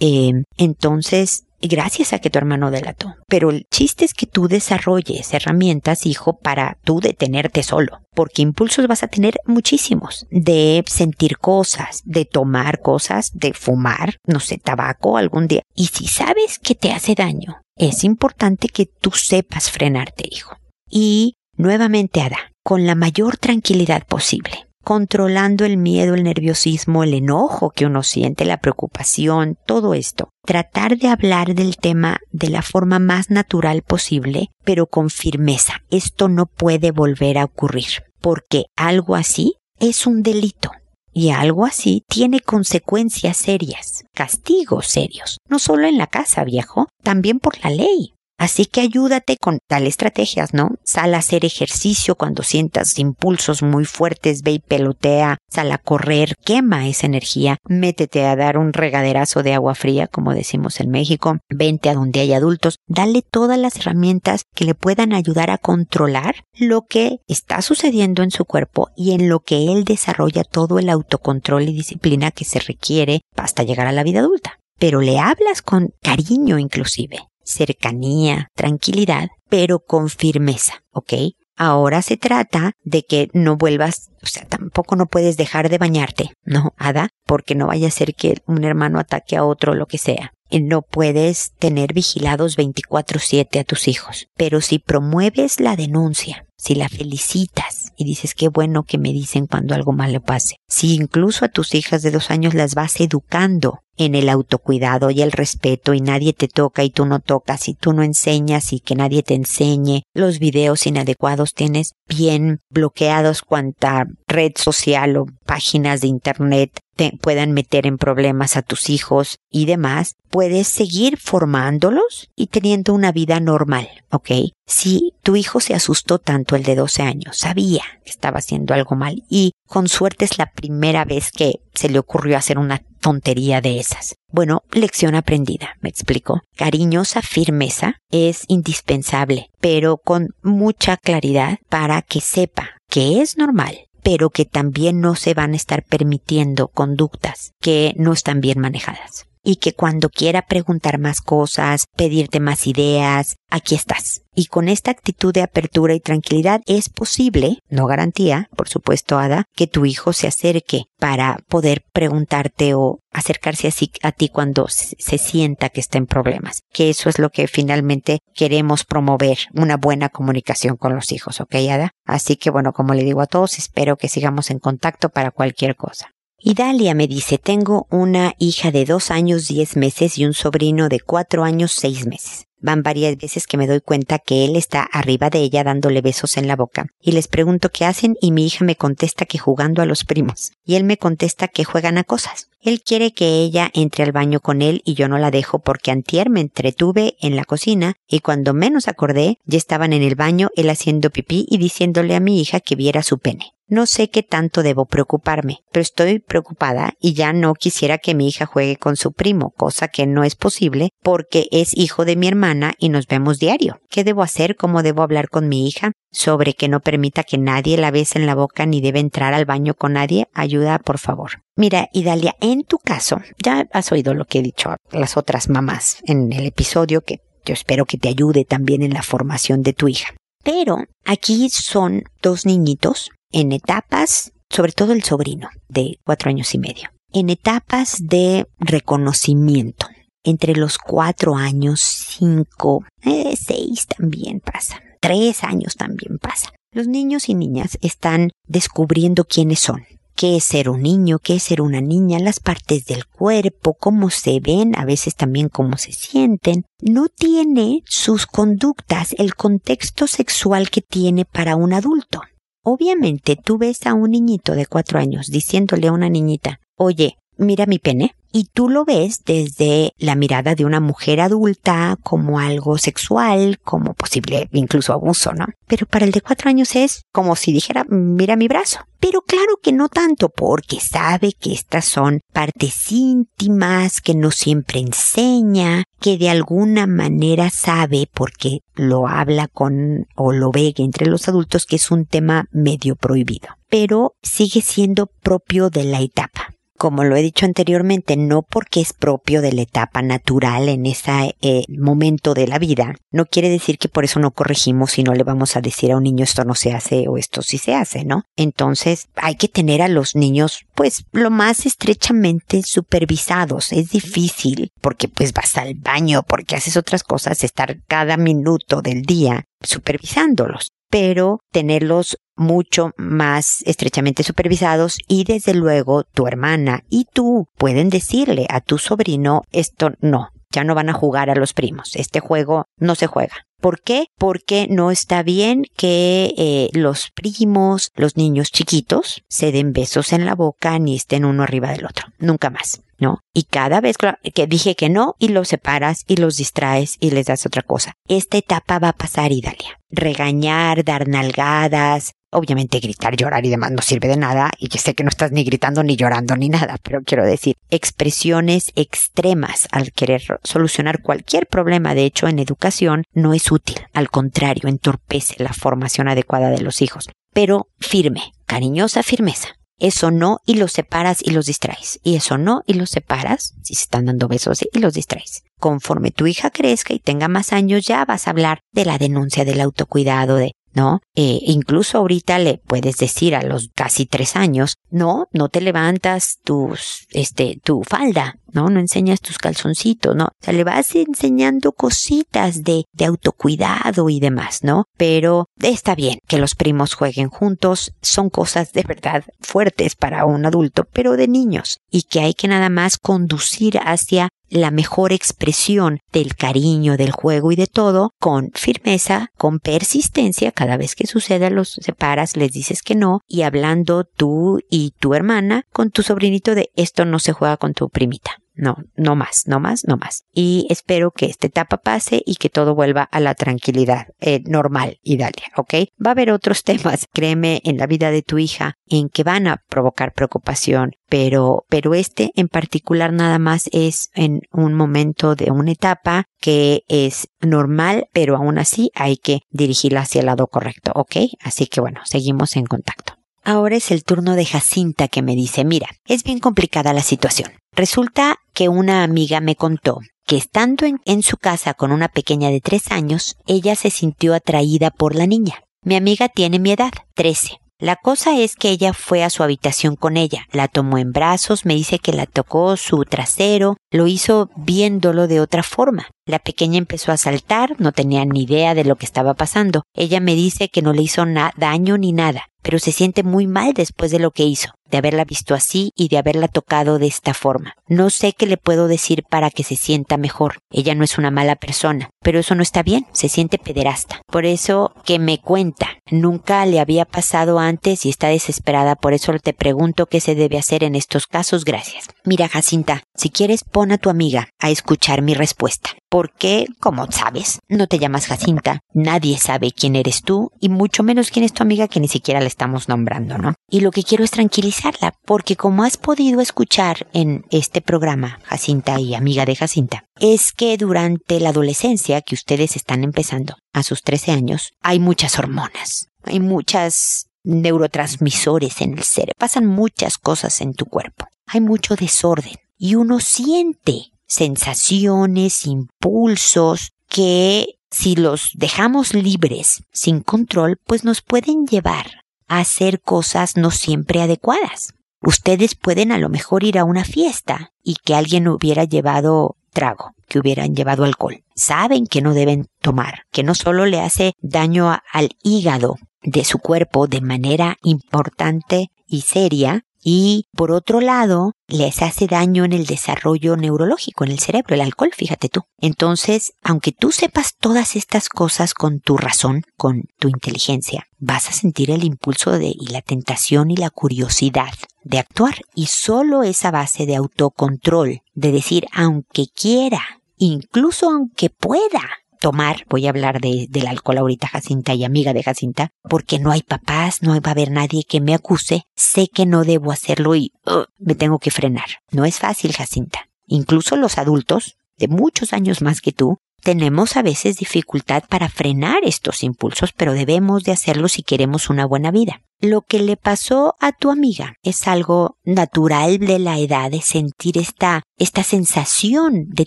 Eh, 0.00 0.42
entonces, 0.58 1.44
gracias 1.60 2.12
a 2.12 2.18
que 2.18 2.30
tu 2.30 2.38
hermano 2.38 2.70
delató. 2.70 3.14
Pero 3.28 3.50
el 3.50 3.66
chiste 3.70 4.04
es 4.04 4.14
que 4.14 4.26
tú 4.26 4.48
desarrolles 4.48 5.32
herramientas, 5.34 6.06
hijo, 6.06 6.38
para 6.38 6.78
tú 6.84 7.00
detenerte 7.00 7.62
solo. 7.62 8.00
Porque 8.14 8.42
impulsos 8.42 8.86
vas 8.86 9.02
a 9.02 9.08
tener 9.08 9.34
muchísimos. 9.46 10.26
De 10.30 10.82
sentir 10.86 11.38
cosas, 11.38 12.02
de 12.04 12.24
tomar 12.24 12.80
cosas, 12.80 13.30
de 13.34 13.52
fumar, 13.52 14.16
no 14.26 14.40
sé, 14.40 14.58
tabaco 14.58 15.16
algún 15.16 15.46
día. 15.46 15.62
Y 15.74 15.86
si 15.86 16.06
sabes 16.06 16.58
que 16.58 16.74
te 16.74 16.92
hace 16.92 17.14
daño, 17.14 17.62
es 17.76 18.04
importante 18.04 18.68
que 18.68 18.86
tú 18.86 19.12
sepas 19.12 19.70
frenarte, 19.70 20.24
hijo. 20.30 20.56
Y 20.88 21.34
nuevamente, 21.56 22.20
Ada, 22.20 22.52
con 22.64 22.86
la 22.86 22.94
mayor 22.94 23.36
tranquilidad 23.36 24.06
posible 24.06 24.69
controlando 24.84 25.64
el 25.64 25.76
miedo, 25.76 26.14
el 26.14 26.24
nerviosismo, 26.24 27.04
el 27.04 27.14
enojo 27.14 27.70
que 27.70 27.86
uno 27.86 28.02
siente, 28.02 28.44
la 28.44 28.58
preocupación, 28.58 29.56
todo 29.66 29.94
esto. 29.94 30.30
Tratar 30.44 30.98
de 30.98 31.08
hablar 31.08 31.54
del 31.54 31.76
tema 31.76 32.18
de 32.32 32.50
la 32.50 32.62
forma 32.62 32.98
más 32.98 33.30
natural 33.30 33.82
posible, 33.82 34.48
pero 34.64 34.86
con 34.86 35.10
firmeza. 35.10 35.82
Esto 35.90 36.28
no 36.28 36.46
puede 36.46 36.90
volver 36.90 37.38
a 37.38 37.44
ocurrir, 37.44 38.04
porque 38.20 38.66
algo 38.76 39.14
así 39.14 39.54
es 39.78 40.06
un 40.06 40.22
delito. 40.22 40.70
Y 41.12 41.30
algo 41.30 41.66
así 41.66 42.04
tiene 42.08 42.40
consecuencias 42.40 43.36
serias, 43.36 44.04
castigos 44.14 44.86
serios, 44.86 45.38
no 45.48 45.58
solo 45.58 45.88
en 45.88 45.98
la 45.98 46.06
casa, 46.06 46.44
viejo, 46.44 46.86
también 47.02 47.40
por 47.40 47.58
la 47.64 47.70
ley. 47.70 48.14
Así 48.40 48.64
que 48.64 48.80
ayúdate 48.80 49.36
con 49.36 49.58
tal 49.68 49.86
estrategias, 49.86 50.54
¿no? 50.54 50.70
Sal 50.82 51.12
a 51.12 51.18
hacer 51.18 51.44
ejercicio 51.44 52.14
cuando 52.14 52.42
sientas 52.42 52.98
impulsos 52.98 53.62
muy 53.62 53.84
fuertes, 53.84 54.40
ve 54.40 54.52
y 54.52 54.58
pelotea, 54.60 55.36
sal 55.50 55.70
a 55.72 55.76
correr, 55.76 56.32
quema 56.42 56.88
esa 56.88 57.04
energía, 57.04 57.58
métete 57.68 58.24
a 58.24 58.36
dar 58.36 58.56
un 58.56 58.72
regaderazo 58.72 59.42
de 59.42 59.52
agua 59.52 59.74
fría, 59.74 60.06
como 60.06 60.32
decimos 60.32 60.80
en 60.80 60.88
México, 60.88 61.36
vente 61.50 61.90
a 61.90 61.94
donde 61.94 62.20
hay 62.20 62.32
adultos, 62.32 62.76
dale 62.88 63.20
todas 63.20 63.58
las 63.58 63.76
herramientas 63.76 64.44
que 64.54 64.64
le 64.64 64.74
puedan 64.74 65.12
ayudar 65.12 65.50
a 65.50 65.58
controlar 65.58 66.36
lo 66.54 66.86
que 66.88 67.18
está 67.28 67.60
sucediendo 67.60 68.22
en 68.22 68.30
su 68.30 68.46
cuerpo 68.46 68.88
y 68.96 69.12
en 69.12 69.28
lo 69.28 69.40
que 69.40 69.70
él 69.70 69.84
desarrolla 69.84 70.44
todo 70.44 70.78
el 70.78 70.88
autocontrol 70.88 71.64
y 71.64 71.74
disciplina 71.74 72.30
que 72.30 72.46
se 72.46 72.58
requiere 72.58 73.20
hasta 73.36 73.64
llegar 73.64 73.86
a 73.86 73.92
la 73.92 74.02
vida 74.02 74.20
adulta 74.20 74.56
pero 74.78 75.02
le 75.02 75.18
hablas 75.18 75.60
con 75.60 75.92
cariño 76.00 76.58
inclusive 76.58 77.18
cercanía, 77.50 78.48
tranquilidad, 78.54 79.28
pero 79.48 79.80
con 79.80 80.08
firmeza, 80.08 80.82
¿ok? 80.92 81.12
Ahora 81.56 82.00
se 82.00 82.16
trata 82.16 82.72
de 82.84 83.02
que 83.02 83.28
no 83.34 83.56
vuelvas, 83.56 84.08
o 84.22 84.26
sea, 84.26 84.46
tampoco 84.46 84.96
no 84.96 85.06
puedes 85.06 85.36
dejar 85.36 85.68
de 85.68 85.76
bañarte, 85.76 86.30
¿no, 86.42 86.72
Ada? 86.78 87.10
Porque 87.26 87.54
no 87.54 87.66
vaya 87.66 87.88
a 87.88 87.90
ser 87.90 88.14
que 88.14 88.38
un 88.46 88.64
hermano 88.64 88.98
ataque 88.98 89.36
a 89.36 89.44
otro, 89.44 89.74
lo 89.74 89.84
que 89.86 89.98
sea. 89.98 90.32
No 90.50 90.82
puedes 90.82 91.52
tener 91.58 91.92
vigilados 91.92 92.56
24/7 92.56 93.60
a 93.60 93.64
tus 93.64 93.88
hijos, 93.88 94.28
pero 94.36 94.60
si 94.60 94.78
promueves 94.78 95.60
la 95.60 95.76
denuncia, 95.76 96.46
si 96.60 96.74
la 96.74 96.88
felicitas 96.88 97.92
y 97.96 98.04
dices 98.04 98.34
qué 98.34 98.48
bueno 98.48 98.82
que 98.82 98.98
me 98.98 99.12
dicen 99.12 99.46
cuando 99.46 99.74
algo 99.74 99.92
mal 99.92 100.12
le 100.12 100.20
pase, 100.20 100.56
si 100.68 100.94
incluso 100.94 101.44
a 101.44 101.48
tus 101.48 101.74
hijas 101.74 102.02
de 102.02 102.10
dos 102.10 102.30
años 102.30 102.54
las 102.54 102.74
vas 102.74 103.00
educando 103.00 103.80
en 103.96 104.14
el 104.14 104.28
autocuidado 104.28 105.10
y 105.10 105.20
el 105.20 105.32
respeto 105.32 105.92
y 105.92 106.00
nadie 106.00 106.32
te 106.32 106.48
toca 106.48 106.82
y 106.84 106.90
tú 106.90 107.04
no 107.04 107.20
tocas 107.20 107.68
y 107.68 107.74
tú 107.74 107.92
no 107.92 108.02
enseñas 108.02 108.72
y 108.72 108.80
que 108.80 108.94
nadie 108.94 109.22
te 109.22 109.34
enseñe, 109.34 110.02
los 110.14 110.38
videos 110.38 110.86
inadecuados 110.86 111.52
tienes 111.54 111.92
bien 112.08 112.60
bloqueados 112.70 113.42
cuanta 113.42 114.06
red 114.26 114.52
social 114.56 115.16
o 115.16 115.26
páginas 115.44 116.00
de 116.00 116.08
internet 116.08 116.80
puedan 117.20 117.52
meter 117.52 117.86
en 117.86 117.98
problemas 117.98 118.56
a 118.56 118.62
tus 118.62 118.90
hijos 118.90 119.38
y 119.50 119.66
demás, 119.66 120.14
puedes 120.28 120.68
seguir 120.68 121.18
formándolos 121.18 122.28
y 122.36 122.46
teniendo 122.46 122.94
una 122.94 123.12
vida 123.12 123.40
normal, 123.40 123.88
¿ok? 124.10 124.30
Si 124.66 125.14
tu 125.22 125.36
hijo 125.36 125.60
se 125.60 125.74
asustó 125.74 126.18
tanto 126.18 126.54
el 126.56 126.62
de 126.62 126.76
12 126.76 127.02
años, 127.02 127.38
sabía 127.38 127.82
que 128.04 128.10
estaba 128.10 128.38
haciendo 128.38 128.74
algo 128.74 128.94
mal 128.94 129.24
y 129.28 129.52
con 129.66 129.88
suerte 129.88 130.24
es 130.24 130.38
la 130.38 130.52
primera 130.52 131.04
vez 131.04 131.32
que 131.32 131.60
se 131.74 131.88
le 131.88 131.98
ocurrió 131.98 132.36
hacer 132.36 132.58
una 132.58 132.82
tontería 133.00 133.60
de 133.60 133.80
esas. 133.80 134.14
Bueno, 134.28 134.62
lección 134.70 135.14
aprendida, 135.14 135.76
me 135.80 135.88
explico. 135.88 136.42
Cariñosa 136.56 137.22
firmeza 137.22 137.94
es 138.10 138.44
indispensable, 138.48 139.48
pero 139.60 139.96
con 139.96 140.28
mucha 140.42 140.96
claridad 140.96 141.58
para 141.68 142.02
que 142.02 142.20
sepa 142.20 142.76
que 142.88 143.22
es 143.22 143.36
normal, 143.38 143.86
pero 144.02 144.30
que 144.30 144.44
también 144.44 145.00
no 145.00 145.14
se 145.14 145.34
van 145.34 145.52
a 145.52 145.56
estar 145.56 145.84
permitiendo 145.84 146.68
conductas 146.68 147.52
que 147.60 147.94
no 147.96 148.12
están 148.12 148.40
bien 148.40 148.58
manejadas. 148.58 149.29
Y 149.42 149.56
que 149.56 149.72
cuando 149.72 150.10
quiera 150.10 150.42
preguntar 150.42 150.98
más 150.98 151.20
cosas, 151.20 151.86
pedirte 151.96 152.40
más 152.40 152.66
ideas, 152.66 153.36
aquí 153.48 153.74
estás. 153.74 154.22
Y 154.34 154.46
con 154.46 154.68
esta 154.68 154.90
actitud 154.90 155.32
de 155.32 155.42
apertura 155.42 155.94
y 155.94 156.00
tranquilidad 156.00 156.60
es 156.66 156.88
posible, 156.88 157.58
no 157.68 157.86
garantía, 157.86 158.48
por 158.56 158.68
supuesto, 158.68 159.18
Ada, 159.18 159.44
que 159.54 159.66
tu 159.66 159.86
hijo 159.86 160.12
se 160.12 160.28
acerque 160.28 160.84
para 160.98 161.38
poder 161.48 161.82
preguntarte 161.92 162.74
o 162.74 163.00
acercarse 163.12 163.68
así 163.68 163.90
a 164.02 164.12
ti 164.12 164.28
cuando 164.28 164.66
se 164.68 165.18
sienta 165.18 165.68
que 165.68 165.80
está 165.80 165.98
en 165.98 166.06
problemas. 166.06 166.60
Que 166.72 166.90
eso 166.90 167.08
es 167.08 167.18
lo 167.18 167.30
que 167.30 167.48
finalmente 167.48 168.20
queremos 168.34 168.84
promover, 168.84 169.38
una 169.52 169.76
buena 169.76 170.10
comunicación 170.10 170.76
con 170.76 170.94
los 170.94 171.12
hijos, 171.12 171.40
¿ok, 171.40 171.54
Ada? 171.70 171.90
Así 172.04 172.36
que 172.36 172.50
bueno, 172.50 172.72
como 172.72 172.94
le 172.94 173.04
digo 173.04 173.20
a 173.20 173.26
todos, 173.26 173.58
espero 173.58 173.96
que 173.96 174.08
sigamos 174.08 174.50
en 174.50 174.58
contacto 174.58 175.08
para 175.08 175.32
cualquier 175.32 175.76
cosa. 175.76 176.12
Y 176.42 176.54
Dalia 176.54 176.94
me 176.94 177.06
dice, 177.06 177.36
tengo 177.36 177.86
una 177.90 178.34
hija 178.38 178.70
de 178.70 178.86
dos 178.86 179.10
años 179.10 179.46
diez 179.46 179.76
meses 179.76 180.16
y 180.16 180.24
un 180.24 180.32
sobrino 180.32 180.88
de 180.88 180.98
cuatro 180.98 181.44
años 181.44 181.70
seis 181.72 182.06
meses. 182.06 182.46
Van 182.62 182.82
varias 182.82 183.18
veces 183.18 183.46
que 183.46 183.58
me 183.58 183.66
doy 183.66 183.82
cuenta 183.82 184.18
que 184.18 184.46
él 184.46 184.56
está 184.56 184.82
arriba 184.82 185.28
de 185.28 185.40
ella 185.40 185.64
dándole 185.64 186.00
besos 186.00 186.38
en 186.38 186.48
la 186.48 186.56
boca. 186.56 186.86
Y 186.98 187.12
les 187.12 187.28
pregunto 187.28 187.68
qué 187.68 187.84
hacen 187.84 188.16
y 188.22 188.32
mi 188.32 188.46
hija 188.46 188.64
me 188.64 188.76
contesta 188.76 189.26
que 189.26 189.36
jugando 189.38 189.82
a 189.82 189.86
los 189.86 190.04
primos. 190.04 190.52
Y 190.64 190.76
él 190.76 190.84
me 190.84 190.96
contesta 190.96 191.46
que 191.48 191.64
juegan 191.64 191.98
a 191.98 192.04
cosas. 192.04 192.48
Él 192.62 192.82
quiere 192.82 193.12
que 193.12 193.42
ella 193.42 193.70
entre 193.74 194.04
al 194.04 194.12
baño 194.12 194.40
con 194.40 194.62
él 194.62 194.80
y 194.84 194.94
yo 194.94 195.08
no 195.08 195.18
la 195.18 195.30
dejo 195.30 195.58
porque 195.58 195.90
antier 195.90 196.30
me 196.30 196.40
entretuve 196.40 197.16
en 197.20 197.36
la 197.36 197.44
cocina 197.44 197.94
y 198.08 198.20
cuando 198.20 198.54
menos 198.54 198.88
acordé 198.88 199.38
ya 199.44 199.58
estaban 199.58 199.92
en 199.92 200.02
el 200.02 200.14
baño 200.14 200.48
él 200.56 200.70
haciendo 200.70 201.10
pipí 201.10 201.46
y 201.50 201.58
diciéndole 201.58 202.14
a 202.14 202.20
mi 202.20 202.40
hija 202.40 202.60
que 202.60 202.76
viera 202.76 203.02
su 203.02 203.18
pene. 203.18 203.52
No 203.70 203.86
sé 203.86 204.10
qué 204.10 204.24
tanto 204.24 204.64
debo 204.64 204.84
preocuparme, 204.84 205.58
pero 205.70 205.82
estoy 205.82 206.18
preocupada 206.18 206.94
y 207.00 207.14
ya 207.14 207.32
no 207.32 207.54
quisiera 207.54 207.98
que 207.98 208.16
mi 208.16 208.26
hija 208.26 208.44
juegue 208.44 208.76
con 208.76 208.96
su 208.96 209.12
primo, 209.12 209.52
cosa 209.56 209.86
que 209.86 210.06
no 210.06 210.24
es 210.24 210.34
posible 210.34 210.88
porque 211.04 211.46
es 211.52 211.70
hijo 211.76 212.04
de 212.04 212.16
mi 212.16 212.26
hermana 212.26 212.74
y 212.80 212.88
nos 212.88 213.06
vemos 213.06 213.38
diario. 213.38 213.78
¿Qué 213.88 214.02
debo 214.02 214.24
hacer? 214.24 214.56
¿Cómo 214.56 214.82
debo 214.82 215.04
hablar 215.04 215.28
con 215.28 215.48
mi 215.48 215.68
hija? 215.68 215.92
Sobre 216.10 216.54
que 216.54 216.66
no 216.66 216.80
permita 216.80 217.22
que 217.22 217.38
nadie 217.38 217.76
la 217.76 217.92
bese 217.92 218.18
en 218.18 218.26
la 218.26 218.34
boca 218.34 218.66
ni 218.66 218.80
debe 218.80 218.98
entrar 218.98 219.34
al 219.34 219.44
baño 219.44 219.74
con 219.74 219.92
nadie. 219.92 220.26
Ayuda, 220.34 220.80
por 220.80 220.98
favor. 220.98 221.42
Mira, 221.54 221.90
Idalia, 221.92 222.34
en 222.40 222.64
tu 222.64 222.78
caso, 222.78 223.22
ya 223.40 223.68
has 223.72 223.92
oído 223.92 224.14
lo 224.14 224.24
que 224.24 224.40
he 224.40 224.42
dicho 224.42 224.70
a 224.70 224.78
las 224.90 225.16
otras 225.16 225.48
mamás 225.48 225.98
en 226.06 226.32
el 226.32 226.44
episodio 226.44 227.02
que 227.02 227.20
yo 227.44 227.54
espero 227.54 227.84
que 227.84 227.98
te 227.98 228.08
ayude 228.08 228.44
también 228.44 228.82
en 228.82 228.94
la 228.94 229.02
formación 229.02 229.62
de 229.62 229.74
tu 229.74 229.86
hija. 229.86 230.08
Pero 230.42 230.78
aquí 231.04 231.50
son 231.50 232.02
dos 232.20 232.46
niñitos 232.46 233.10
en 233.32 233.52
etapas, 233.52 234.32
sobre 234.48 234.72
todo 234.72 234.92
el 234.92 235.02
sobrino 235.02 235.48
de 235.68 235.98
cuatro 236.04 236.30
años 236.30 236.54
y 236.54 236.58
medio, 236.58 236.90
en 237.12 237.30
etapas 237.30 237.96
de 238.00 238.46
reconocimiento. 238.58 239.86
Entre 240.22 240.54
los 240.54 240.76
cuatro 240.76 241.36
años, 241.36 241.80
cinco, 241.80 242.84
eh, 243.02 243.34
seis 243.36 243.86
también 243.86 244.40
pasa, 244.40 244.80
tres 245.00 245.44
años 245.44 245.76
también 245.76 246.18
pasa. 246.18 246.50
Los 246.72 246.86
niños 246.86 247.28
y 247.28 247.34
niñas 247.34 247.78
están 247.80 248.30
descubriendo 248.46 249.24
quiénes 249.24 249.60
son, 249.60 249.86
qué 250.14 250.36
es 250.36 250.44
ser 250.44 250.68
un 250.68 250.82
niño, 250.82 251.18
qué 251.18 251.36
es 251.36 251.44
ser 251.44 251.62
una 251.62 251.80
niña, 251.80 252.18
las 252.18 252.38
partes 252.38 252.84
del 252.84 253.06
cuerpo, 253.06 253.72
cómo 253.72 254.10
se 254.10 254.38
ven, 254.40 254.78
a 254.78 254.84
veces 254.84 255.16
también 255.16 255.48
cómo 255.48 255.78
se 255.78 255.92
sienten. 255.92 256.64
No 256.80 257.08
tiene 257.08 257.82
sus 257.86 258.26
conductas 258.26 259.14
el 259.16 259.34
contexto 259.34 260.06
sexual 260.06 260.68
que 260.68 260.82
tiene 260.82 261.24
para 261.24 261.56
un 261.56 261.72
adulto. 261.72 262.20
Obviamente 262.62 263.36
tú 263.36 263.56
ves 263.56 263.86
a 263.86 263.94
un 263.94 264.10
niñito 264.10 264.54
de 264.54 264.66
cuatro 264.66 264.98
años 264.98 265.28
diciéndole 265.28 265.88
a 265.88 265.92
una 265.92 266.10
niñita, 266.10 266.60
oye, 266.76 267.16
mira 267.40 267.66
mi 267.66 267.78
pene, 267.78 268.14
y 268.32 268.44
tú 268.52 268.68
lo 268.68 268.84
ves 268.84 269.24
desde 269.24 269.92
la 269.98 270.14
mirada 270.14 270.54
de 270.54 270.64
una 270.64 270.78
mujer 270.78 271.20
adulta 271.20 271.98
como 272.02 272.38
algo 272.38 272.78
sexual, 272.78 273.58
como 273.64 273.94
posible 273.94 274.48
incluso 274.52 274.92
abuso, 274.92 275.32
¿no? 275.32 275.46
Pero 275.66 275.86
para 275.86 276.04
el 276.04 276.12
de 276.12 276.20
cuatro 276.20 276.48
años 276.48 276.76
es 276.76 277.02
como 277.12 277.34
si 277.34 277.52
dijera, 277.52 277.84
mira 277.88 278.36
mi 278.36 278.46
brazo. 278.46 278.80
Pero 279.00 279.22
claro 279.22 279.58
que 279.62 279.72
no 279.72 279.88
tanto, 279.88 280.28
porque 280.28 280.78
sabe 280.78 281.32
que 281.32 281.52
estas 281.52 281.86
son 281.86 282.20
partes 282.32 282.92
íntimas, 282.92 284.00
que 284.00 284.14
no 284.14 284.30
siempre 284.30 284.78
enseña, 284.78 285.84
que 285.98 286.18
de 286.18 286.28
alguna 286.28 286.86
manera 286.86 287.50
sabe, 287.50 288.08
porque 288.12 288.58
lo 288.74 289.08
habla 289.08 289.48
con 289.48 290.06
o 290.14 290.32
lo 290.32 290.52
ve 290.52 290.74
entre 290.76 291.06
los 291.06 291.28
adultos, 291.28 291.64
que 291.66 291.76
es 291.76 291.90
un 291.90 292.04
tema 292.04 292.44
medio 292.52 292.94
prohibido. 292.94 293.48
Pero 293.70 294.14
sigue 294.22 294.60
siendo 294.60 295.06
propio 295.06 295.70
de 295.70 295.84
la 295.84 296.00
etapa 296.00 296.54
como 296.80 297.04
lo 297.04 297.14
he 297.14 297.20
dicho 297.20 297.44
anteriormente, 297.44 298.16
no 298.16 298.40
porque 298.40 298.80
es 298.80 298.94
propio 298.94 299.42
de 299.42 299.52
la 299.52 299.60
etapa 299.60 300.00
natural 300.00 300.66
en 300.70 300.86
ese 300.86 301.36
eh, 301.42 301.64
momento 301.68 302.32
de 302.32 302.46
la 302.46 302.58
vida, 302.58 302.94
no 303.10 303.26
quiere 303.26 303.50
decir 303.50 303.76
que 303.76 303.90
por 303.90 304.04
eso 304.04 304.18
no 304.18 304.30
corregimos 304.30 304.98
y 304.98 305.02
no 305.02 305.12
le 305.12 305.22
vamos 305.22 305.56
a 305.56 305.60
decir 305.60 305.92
a 305.92 305.98
un 305.98 306.04
niño 306.04 306.24
esto 306.24 306.42
no 306.46 306.54
se 306.54 306.72
hace 306.72 307.06
o 307.06 307.18
esto 307.18 307.42
sí 307.42 307.58
se 307.58 307.74
hace, 307.74 308.06
¿no? 308.06 308.22
Entonces 308.34 309.08
hay 309.16 309.34
que 309.34 309.48
tener 309.48 309.82
a 309.82 309.88
los 309.88 310.16
niños 310.16 310.64
pues 310.74 311.04
lo 311.12 311.30
más 311.30 311.66
estrechamente 311.66 312.62
supervisados. 312.62 313.72
Es 313.72 313.90
difícil 313.90 314.72
porque 314.80 315.06
pues 315.06 315.34
vas 315.34 315.58
al 315.58 315.74
baño, 315.74 316.22
porque 316.26 316.56
haces 316.56 316.78
otras 316.78 317.02
cosas, 317.02 317.44
estar 317.44 317.76
cada 317.88 318.16
minuto 318.16 318.80
del 318.80 319.02
día 319.02 319.44
supervisándolos 319.62 320.70
pero 320.90 321.40
tenerlos 321.52 322.18
mucho 322.36 322.90
más 322.96 323.62
estrechamente 323.66 324.22
supervisados 324.22 324.98
y 325.06 325.24
desde 325.24 325.54
luego 325.54 326.04
tu 326.04 326.26
hermana 326.26 326.82
y 326.88 327.06
tú 327.12 327.46
pueden 327.56 327.90
decirle 327.90 328.46
a 328.48 328.60
tu 328.60 328.78
sobrino 328.78 329.42
esto 329.52 329.90
no, 330.00 330.30
ya 330.50 330.64
no 330.64 330.74
van 330.74 330.88
a 330.88 330.94
jugar 330.94 331.30
a 331.30 331.34
los 331.34 331.52
primos, 331.52 331.96
este 331.96 332.20
juego 332.20 332.66
no 332.76 332.94
se 332.94 333.06
juega. 333.06 333.46
¿Por 333.60 333.82
qué? 333.82 334.06
Porque 334.16 334.68
no 334.70 334.90
está 334.90 335.22
bien 335.22 335.64
que 335.76 336.34
eh, 336.38 336.70
los 336.72 337.10
primos, 337.10 337.90
los 337.94 338.16
niños 338.16 338.50
chiquitos, 338.50 339.22
se 339.28 339.52
den 339.52 339.74
besos 339.74 340.14
en 340.14 340.24
la 340.24 340.34
boca 340.34 340.78
ni 340.78 340.96
estén 340.96 341.26
uno 341.26 341.42
arriba 341.42 341.70
del 341.70 341.84
otro. 341.84 342.06
Nunca 342.18 342.48
más. 342.48 342.80
¿No? 343.00 343.20
Y 343.34 343.44
cada 343.44 343.80
vez 343.80 343.96
que 343.98 344.46
dije 344.46 344.76
que 344.76 344.88
no, 344.88 345.14
y 345.18 345.28
los 345.28 345.48
separas 345.48 346.04
y 346.06 346.16
los 346.16 346.36
distraes 346.36 346.96
y 347.00 347.10
les 347.10 347.26
das 347.26 347.46
otra 347.46 347.62
cosa. 347.62 347.94
Esta 348.08 348.38
etapa 348.38 348.78
va 348.78 348.90
a 348.90 348.96
pasar, 348.96 349.32
Idalia. 349.32 349.78
Regañar, 349.90 350.84
dar 350.84 351.08
nalgadas, 351.08 352.12
obviamente 352.30 352.78
gritar, 352.78 353.16
llorar 353.16 353.44
y 353.44 353.50
demás 353.50 353.72
no 353.72 353.82
sirve 353.82 354.08
de 354.08 354.16
nada, 354.16 354.50
y 354.58 354.68
yo 354.68 354.78
sé 354.78 354.94
que 354.94 355.02
no 355.02 355.08
estás 355.08 355.32
ni 355.32 355.44
gritando 355.44 355.82
ni 355.82 355.96
llorando 355.96 356.36
ni 356.36 356.48
nada, 356.48 356.76
pero 356.82 357.00
quiero 357.04 357.24
decir, 357.24 357.56
expresiones 357.70 358.72
extremas 358.76 359.68
al 359.72 359.92
querer 359.92 360.22
solucionar 360.42 361.02
cualquier 361.02 361.46
problema, 361.46 361.94
de 361.94 362.04
hecho, 362.04 362.28
en 362.28 362.38
educación, 362.38 363.04
no 363.12 363.34
es 363.34 363.50
útil, 363.50 363.78
al 363.92 364.10
contrario, 364.10 364.68
entorpece 364.68 365.42
la 365.42 365.52
formación 365.52 366.08
adecuada 366.08 366.50
de 366.50 366.60
los 366.60 366.82
hijos. 366.82 367.08
Pero 367.32 367.68
firme, 367.78 368.32
cariñosa 368.46 369.02
firmeza 369.02 369.48
eso 369.80 370.10
no 370.10 370.40
y 370.46 370.54
los 370.54 370.72
separas 370.72 371.18
y 371.22 371.30
los 371.30 371.46
distraes. 371.46 371.98
Y 372.02 372.16
eso 372.16 372.38
no 372.38 372.62
y 372.66 372.74
los 372.74 372.90
separas, 372.90 373.54
si 373.62 373.74
se 373.74 373.82
están 373.82 374.06
dando 374.06 374.28
besos 374.28 374.60
y 374.72 374.78
los 374.78 374.94
distraes. 374.94 375.42
Conforme 375.58 376.10
tu 376.10 376.26
hija 376.26 376.50
crezca 376.50 376.94
y 376.94 376.98
tenga 376.98 377.28
más 377.28 377.52
años 377.52 377.84
ya 377.84 378.04
vas 378.04 378.26
a 378.26 378.30
hablar 378.30 378.60
de 378.72 378.84
la 378.84 378.98
denuncia 378.98 379.44
del 379.44 379.60
autocuidado, 379.60 380.36
de 380.36 380.52
¿no? 380.72 381.00
Eh, 381.14 381.40
incluso 381.42 381.98
ahorita 381.98 382.38
le 382.38 382.58
puedes 382.58 382.96
decir 382.96 383.34
a 383.34 383.42
los 383.42 383.70
casi 383.74 384.06
tres 384.06 384.36
años, 384.36 384.76
no, 384.90 385.26
no 385.32 385.48
te 385.48 385.60
levantas 385.60 386.38
tus, 386.44 387.06
este, 387.10 387.58
tu 387.62 387.82
falda, 387.82 388.38
¿no? 388.52 388.68
No 388.68 388.80
enseñas 388.80 389.20
tus 389.20 389.38
calzoncitos, 389.38 390.14
¿no? 390.16 390.24
O 390.24 390.44
sea, 390.44 390.52
le 390.52 390.64
vas 390.64 390.94
enseñando 390.94 391.72
cositas 391.72 392.62
de, 392.64 392.84
de 392.92 393.04
autocuidado 393.04 394.08
y 394.08 394.20
demás, 394.20 394.60
¿no? 394.62 394.84
Pero 394.96 395.46
está 395.60 395.94
bien 395.94 396.18
que 396.26 396.38
los 396.38 396.54
primos 396.54 396.94
jueguen 396.94 397.28
juntos, 397.28 397.92
son 398.02 398.30
cosas 398.30 398.72
de 398.72 398.82
verdad 398.82 399.24
fuertes 399.40 399.96
para 399.96 400.24
un 400.24 400.46
adulto, 400.46 400.84
pero 400.92 401.16
de 401.16 401.28
niños, 401.28 401.78
y 401.90 402.02
que 402.02 402.20
hay 402.20 402.34
que 402.34 402.48
nada 402.48 402.68
más 402.68 402.98
conducir 402.98 403.78
hacia 403.78 404.28
la 404.50 404.70
mejor 404.70 405.12
expresión 405.12 406.00
del 406.12 406.34
cariño, 406.34 406.96
del 406.96 407.12
juego 407.12 407.52
y 407.52 407.56
de 407.56 407.66
todo 407.66 408.12
con 408.18 408.50
firmeza, 408.54 409.28
con 409.38 409.60
persistencia. 409.60 410.52
Cada 410.52 410.76
vez 410.76 410.94
que 410.94 411.06
suceda 411.06 411.50
los 411.50 411.78
separas, 411.80 412.36
les 412.36 412.52
dices 412.52 412.82
que 412.82 412.96
no 412.96 413.20
y 413.28 413.42
hablando 413.42 414.04
tú 414.04 414.58
y 414.68 414.92
tu 414.98 415.14
hermana 415.14 415.62
con 415.72 415.90
tu 415.90 416.02
sobrinito 416.02 416.54
de 416.54 416.70
esto 416.74 417.04
no 417.04 417.18
se 417.18 417.32
juega 417.32 417.56
con 417.56 417.72
tu 417.74 417.88
primita. 417.88 418.39
No, 418.54 418.76
no 418.96 419.16
más, 419.16 419.44
no 419.46 419.60
más, 419.60 419.84
no 419.86 419.96
más. 419.96 420.24
Y 420.32 420.66
espero 420.70 421.12
que 421.12 421.26
esta 421.26 421.46
etapa 421.46 421.78
pase 421.78 422.22
y 422.24 422.36
que 422.36 422.50
todo 422.50 422.74
vuelva 422.74 423.02
a 423.02 423.20
la 423.20 423.34
tranquilidad 423.34 424.08
eh, 424.20 424.40
normal 424.44 424.98
y 425.02 425.16
dale, 425.16 425.42
¿ok? 425.56 425.74
Va 426.04 426.10
a 426.10 426.12
haber 426.12 426.30
otros 426.30 426.62
temas, 426.64 427.06
créeme, 427.12 427.60
en 427.64 427.76
la 427.76 427.86
vida 427.86 428.10
de 428.10 428.22
tu 428.22 428.38
hija 428.38 428.74
en 428.86 429.08
que 429.08 429.22
van 429.22 429.46
a 429.46 429.62
provocar 429.68 430.12
preocupación, 430.12 430.92
pero, 431.08 431.64
pero 431.68 431.94
este 431.94 432.32
en 432.34 432.48
particular 432.48 433.12
nada 433.12 433.38
más 433.38 433.68
es 433.72 434.10
en 434.14 434.40
un 434.52 434.74
momento 434.74 435.34
de 435.34 435.50
una 435.50 435.72
etapa 435.72 436.24
que 436.40 436.82
es 436.88 437.28
normal, 437.40 438.08
pero 438.12 438.36
aún 438.36 438.58
así 438.58 438.90
hay 438.94 439.16
que 439.16 439.40
dirigirla 439.50 440.00
hacia 440.00 440.20
el 440.20 440.26
lado 440.26 440.46
correcto, 440.48 440.92
¿ok? 440.94 441.16
Así 441.40 441.66
que 441.66 441.80
bueno, 441.80 442.00
seguimos 442.04 442.56
en 442.56 442.66
contacto. 442.66 443.19
Ahora 443.42 443.76
es 443.76 443.90
el 443.90 444.04
turno 444.04 444.34
de 444.34 444.44
Jacinta 444.44 445.08
que 445.08 445.22
me 445.22 445.34
dice, 445.34 445.64
mira, 445.64 445.88
es 446.06 446.24
bien 446.24 446.38
complicada 446.40 446.92
la 446.92 447.02
situación. 447.02 447.52
Resulta 447.72 448.36
que 448.52 448.68
una 448.68 449.02
amiga 449.02 449.40
me 449.40 449.56
contó 449.56 450.00
que 450.26 450.36
estando 450.36 450.86
en, 451.04 451.22
su 451.22 451.36
casa 451.38 451.74
con 451.74 451.90
una 451.90 452.08
pequeña 452.08 452.50
de 452.50 452.60
tres 452.60 452.92
años, 452.92 453.36
ella 453.46 453.74
se 453.74 453.90
sintió 453.90 454.34
atraída 454.34 454.90
por 454.90 455.16
la 455.16 455.26
niña. 455.26 455.64
Mi 455.82 455.96
amiga 455.96 456.28
tiene 456.28 456.58
mi 456.58 456.70
edad, 456.72 456.92
trece. 457.14 457.58
La 457.80 457.96
cosa 457.96 458.38
es 458.38 458.56
que 458.56 458.68
ella 458.68 458.92
fue 458.92 459.24
a 459.24 459.30
su 459.30 459.42
habitación 459.42 459.96
con 459.96 460.18
ella, 460.18 460.46
la 460.52 460.68
tomó 460.68 460.98
en 460.98 461.12
brazos, 461.12 461.64
me 461.64 461.74
dice 461.74 461.98
que 461.98 462.12
la 462.12 462.26
tocó 462.26 462.76
su 462.76 463.06
trasero, 463.06 463.78
lo 463.90 464.06
hizo 464.06 464.50
viéndolo 464.54 465.26
de 465.26 465.40
otra 465.40 465.62
forma. 465.62 466.10
La 466.26 466.40
pequeña 466.40 466.76
empezó 466.76 467.10
a 467.10 467.16
saltar, 467.16 467.76
no 467.78 467.92
tenía 467.92 468.26
ni 468.26 468.42
idea 468.42 468.74
de 468.74 468.84
lo 468.84 468.96
que 468.96 469.06
estaba 469.06 469.32
pasando. 469.32 469.84
Ella 469.94 470.20
me 470.20 470.34
dice 470.34 470.68
que 470.68 470.82
no 470.82 470.92
le 470.92 471.00
hizo 471.00 471.24
daño 471.56 471.96
ni 471.96 472.12
nada, 472.12 472.48
pero 472.60 472.78
se 472.78 472.92
siente 472.92 473.22
muy 473.22 473.46
mal 473.46 473.72
después 473.72 474.10
de 474.10 474.18
lo 474.18 474.30
que 474.30 474.44
hizo 474.44 474.72
de 474.90 474.98
haberla 474.98 475.24
visto 475.24 475.54
así 475.54 475.92
y 475.96 476.08
de 476.08 476.18
haberla 476.18 476.48
tocado 476.48 476.98
de 476.98 477.06
esta 477.06 477.34
forma. 477.34 477.74
No 477.88 478.10
sé 478.10 478.32
qué 478.32 478.46
le 478.46 478.56
puedo 478.56 478.88
decir 478.88 479.24
para 479.28 479.50
que 479.50 479.64
se 479.64 479.76
sienta 479.76 480.16
mejor. 480.16 480.58
Ella 480.70 480.94
no 480.94 481.04
es 481.04 481.18
una 481.18 481.30
mala 481.30 481.56
persona, 481.56 482.10
pero 482.20 482.38
eso 482.38 482.54
no 482.54 482.62
está 482.62 482.82
bien, 482.82 483.06
se 483.12 483.28
siente 483.28 483.58
pederasta. 483.58 484.22
Por 484.26 484.44
eso 484.44 484.92
que 485.04 485.18
me 485.18 485.38
cuenta, 485.38 485.98
nunca 486.10 486.64
le 486.66 486.80
había 486.80 487.04
pasado 487.04 487.58
antes 487.58 488.04
y 488.06 488.10
está 488.10 488.28
desesperada, 488.28 488.96
por 488.96 489.12
eso 489.12 489.32
te 489.42 489.52
pregunto 489.52 490.06
qué 490.06 490.20
se 490.20 490.34
debe 490.34 490.58
hacer 490.58 490.84
en 490.84 490.94
estos 490.94 491.26
casos, 491.26 491.64
gracias. 491.64 492.06
Mira, 492.24 492.48
Jacinta, 492.48 493.02
si 493.14 493.30
quieres 493.30 493.64
pon 493.64 493.92
a 493.92 493.98
tu 493.98 494.10
amiga 494.10 494.48
a 494.58 494.70
escuchar 494.70 495.22
mi 495.22 495.34
respuesta 495.34 495.90
porque, 496.10 496.66
como 496.80 497.10
sabes, 497.10 497.60
no 497.68 497.86
te 497.86 497.98
llamas 497.98 498.26
Jacinta, 498.26 498.80
nadie 498.92 499.38
sabe 499.38 499.70
quién 499.70 499.96
eres 499.96 500.22
tú 500.22 500.50
y 500.60 500.68
mucho 500.68 501.02
menos 501.02 501.30
quién 501.30 501.44
es 501.44 501.52
tu 501.52 501.62
amiga 501.62 501.88
que 501.88 502.00
ni 502.00 502.08
siquiera 502.08 502.40
la 502.40 502.48
estamos 502.48 502.88
nombrando, 502.88 503.38
¿no? 503.38 503.54
Y 503.70 503.80
lo 503.80 503.92
que 503.92 504.02
quiero 504.02 504.24
es 504.24 504.32
tranquilizarla, 504.32 505.14
porque 505.24 505.56
como 505.56 505.84
has 505.84 505.96
podido 505.96 506.40
escuchar 506.40 507.06
en 507.12 507.46
este 507.50 507.80
programa, 507.80 508.40
Jacinta 508.44 508.98
y 508.98 509.14
amiga 509.14 509.46
de 509.46 509.54
Jacinta, 509.56 510.04
es 510.18 510.52
que 510.52 510.76
durante 510.76 511.38
la 511.38 511.50
adolescencia 511.50 512.20
que 512.20 512.34
ustedes 512.34 512.76
están 512.76 513.04
empezando, 513.04 513.54
a 513.72 513.82
sus 513.84 514.02
13 514.02 514.32
años, 514.32 514.72
hay 514.82 514.98
muchas 514.98 515.38
hormonas, 515.38 516.08
hay 516.24 516.40
muchas 516.40 517.26
neurotransmisores 517.44 518.80
en 518.80 518.98
el 518.98 519.04
cerebro, 519.04 519.34
pasan 519.38 519.66
muchas 519.66 520.18
cosas 520.18 520.60
en 520.60 520.74
tu 520.74 520.86
cuerpo, 520.86 521.28
hay 521.46 521.60
mucho 521.60 521.94
desorden 521.94 522.54
y 522.76 522.96
uno 522.96 523.20
siente 523.20 524.12
sensaciones, 524.30 525.66
impulsos 525.66 526.92
que 527.08 527.78
si 527.90 528.14
los 528.14 528.52
dejamos 528.54 529.12
libres, 529.12 529.82
sin 529.92 530.20
control, 530.20 530.78
pues 530.86 531.04
nos 531.04 531.20
pueden 531.20 531.66
llevar 531.66 532.24
a 532.46 532.60
hacer 532.60 533.00
cosas 533.00 533.56
no 533.56 533.72
siempre 533.72 534.22
adecuadas. 534.22 534.94
Ustedes 535.20 535.74
pueden 535.74 536.12
a 536.12 536.18
lo 536.18 536.28
mejor 536.28 536.62
ir 536.62 536.78
a 536.78 536.84
una 536.84 537.04
fiesta 537.04 537.72
y 537.82 537.96
que 537.96 538.14
alguien 538.14 538.46
hubiera 538.46 538.84
llevado 538.84 539.56
trago, 539.72 540.12
que 540.28 540.38
hubieran 540.38 540.74
llevado 540.76 541.04
alcohol. 541.04 541.42
Saben 541.56 542.06
que 542.06 542.22
no 542.22 542.32
deben 542.32 542.68
tomar, 542.80 543.24
que 543.32 543.42
no 543.42 543.54
solo 543.56 543.84
le 543.84 544.00
hace 544.00 544.34
daño 544.40 544.96
al 545.12 545.30
hígado 545.42 545.96
de 546.22 546.44
su 546.44 546.58
cuerpo 546.58 547.08
de 547.08 547.20
manera 547.20 547.76
importante 547.82 548.90
y 549.06 549.22
seria, 549.22 549.84
y 550.02 550.46
por 550.56 550.72
otro 550.72 551.00
lado, 551.00 551.52
les 551.68 552.02
hace 552.02 552.26
daño 552.26 552.64
en 552.64 552.72
el 552.72 552.86
desarrollo 552.86 553.56
neurológico, 553.56 554.24
en 554.24 554.32
el 554.32 554.38
cerebro, 554.38 554.74
el 554.74 554.80
alcohol, 554.80 555.10
fíjate 555.14 555.48
tú. 555.48 555.62
Entonces, 555.78 556.52
aunque 556.62 556.92
tú 556.92 557.12
sepas 557.12 557.54
todas 557.58 557.96
estas 557.96 558.28
cosas 558.28 558.74
con 558.74 559.00
tu 559.00 559.16
razón, 559.16 559.62
con 559.76 560.04
tu 560.18 560.28
inteligencia, 560.28 561.06
vas 561.18 561.48
a 561.48 561.52
sentir 561.52 561.90
el 561.90 562.04
impulso 562.04 562.52
de, 562.52 562.68
y 562.68 562.86
la 562.88 563.02
tentación 563.02 563.70
y 563.70 563.76
la 563.76 563.90
curiosidad 563.90 564.72
de 565.04 565.18
actuar. 565.18 565.56
Y 565.74 565.86
solo 565.86 566.42
esa 566.42 566.70
base 566.70 567.06
de 567.06 567.16
autocontrol, 567.16 568.22
de 568.34 568.52
decir, 568.52 568.86
aunque 568.92 569.46
quiera, 569.54 570.00
incluso 570.38 571.10
aunque 571.10 571.50
pueda, 571.50 572.02
tomar, 572.40 572.84
voy 572.88 573.06
a 573.06 573.10
hablar 573.10 573.40
de, 573.40 573.66
del 573.70 573.86
alcohol 573.86 574.18
ahorita 574.18 574.48
Jacinta 574.48 574.94
y 574.94 575.04
amiga 575.04 575.32
de 575.32 575.44
Jacinta, 575.44 575.92
porque 576.08 576.40
no 576.40 576.50
hay 576.50 576.62
papás, 576.62 577.22
no 577.22 577.40
va 577.40 577.50
a 577.50 577.50
haber 577.52 577.70
nadie 577.70 578.02
que 578.02 578.20
me 578.20 578.34
acuse, 578.34 578.84
sé 578.96 579.28
que 579.28 579.46
no 579.46 579.64
debo 579.64 579.92
hacerlo 579.92 580.34
y 580.34 580.52
me 580.98 581.14
tengo 581.14 581.38
que 581.38 581.52
frenar. 581.52 582.00
No 582.10 582.24
es 582.24 582.38
fácil, 582.38 582.72
Jacinta. 582.72 583.28
Incluso 583.46 583.96
los 583.96 584.18
adultos, 584.18 584.76
de 584.96 585.08
muchos 585.08 585.52
años 585.52 585.82
más 585.82 586.00
que 586.00 586.12
tú, 586.12 586.38
tenemos 586.62 587.16
a 587.16 587.22
veces 587.22 587.56
dificultad 587.56 588.24
para 588.28 588.48
frenar 588.48 588.98
estos 589.04 589.42
impulsos, 589.42 589.92
pero 589.92 590.12
debemos 590.12 590.64
de 590.64 590.72
hacerlo 590.72 591.08
si 591.08 591.22
queremos 591.22 591.70
una 591.70 591.86
buena 591.86 592.10
vida. 592.10 592.42
Lo 592.60 592.82
que 592.82 593.00
le 593.00 593.16
pasó 593.16 593.74
a 593.80 593.92
tu 593.92 594.10
amiga 594.10 594.56
es 594.62 594.86
algo 594.86 595.38
natural 595.44 596.18
de 596.18 596.38
la 596.38 596.58
edad 596.58 596.90
de 596.90 597.00
sentir 597.00 597.56
esta, 597.56 598.02
esta 598.18 598.42
sensación 598.42 599.46
de 599.48 599.66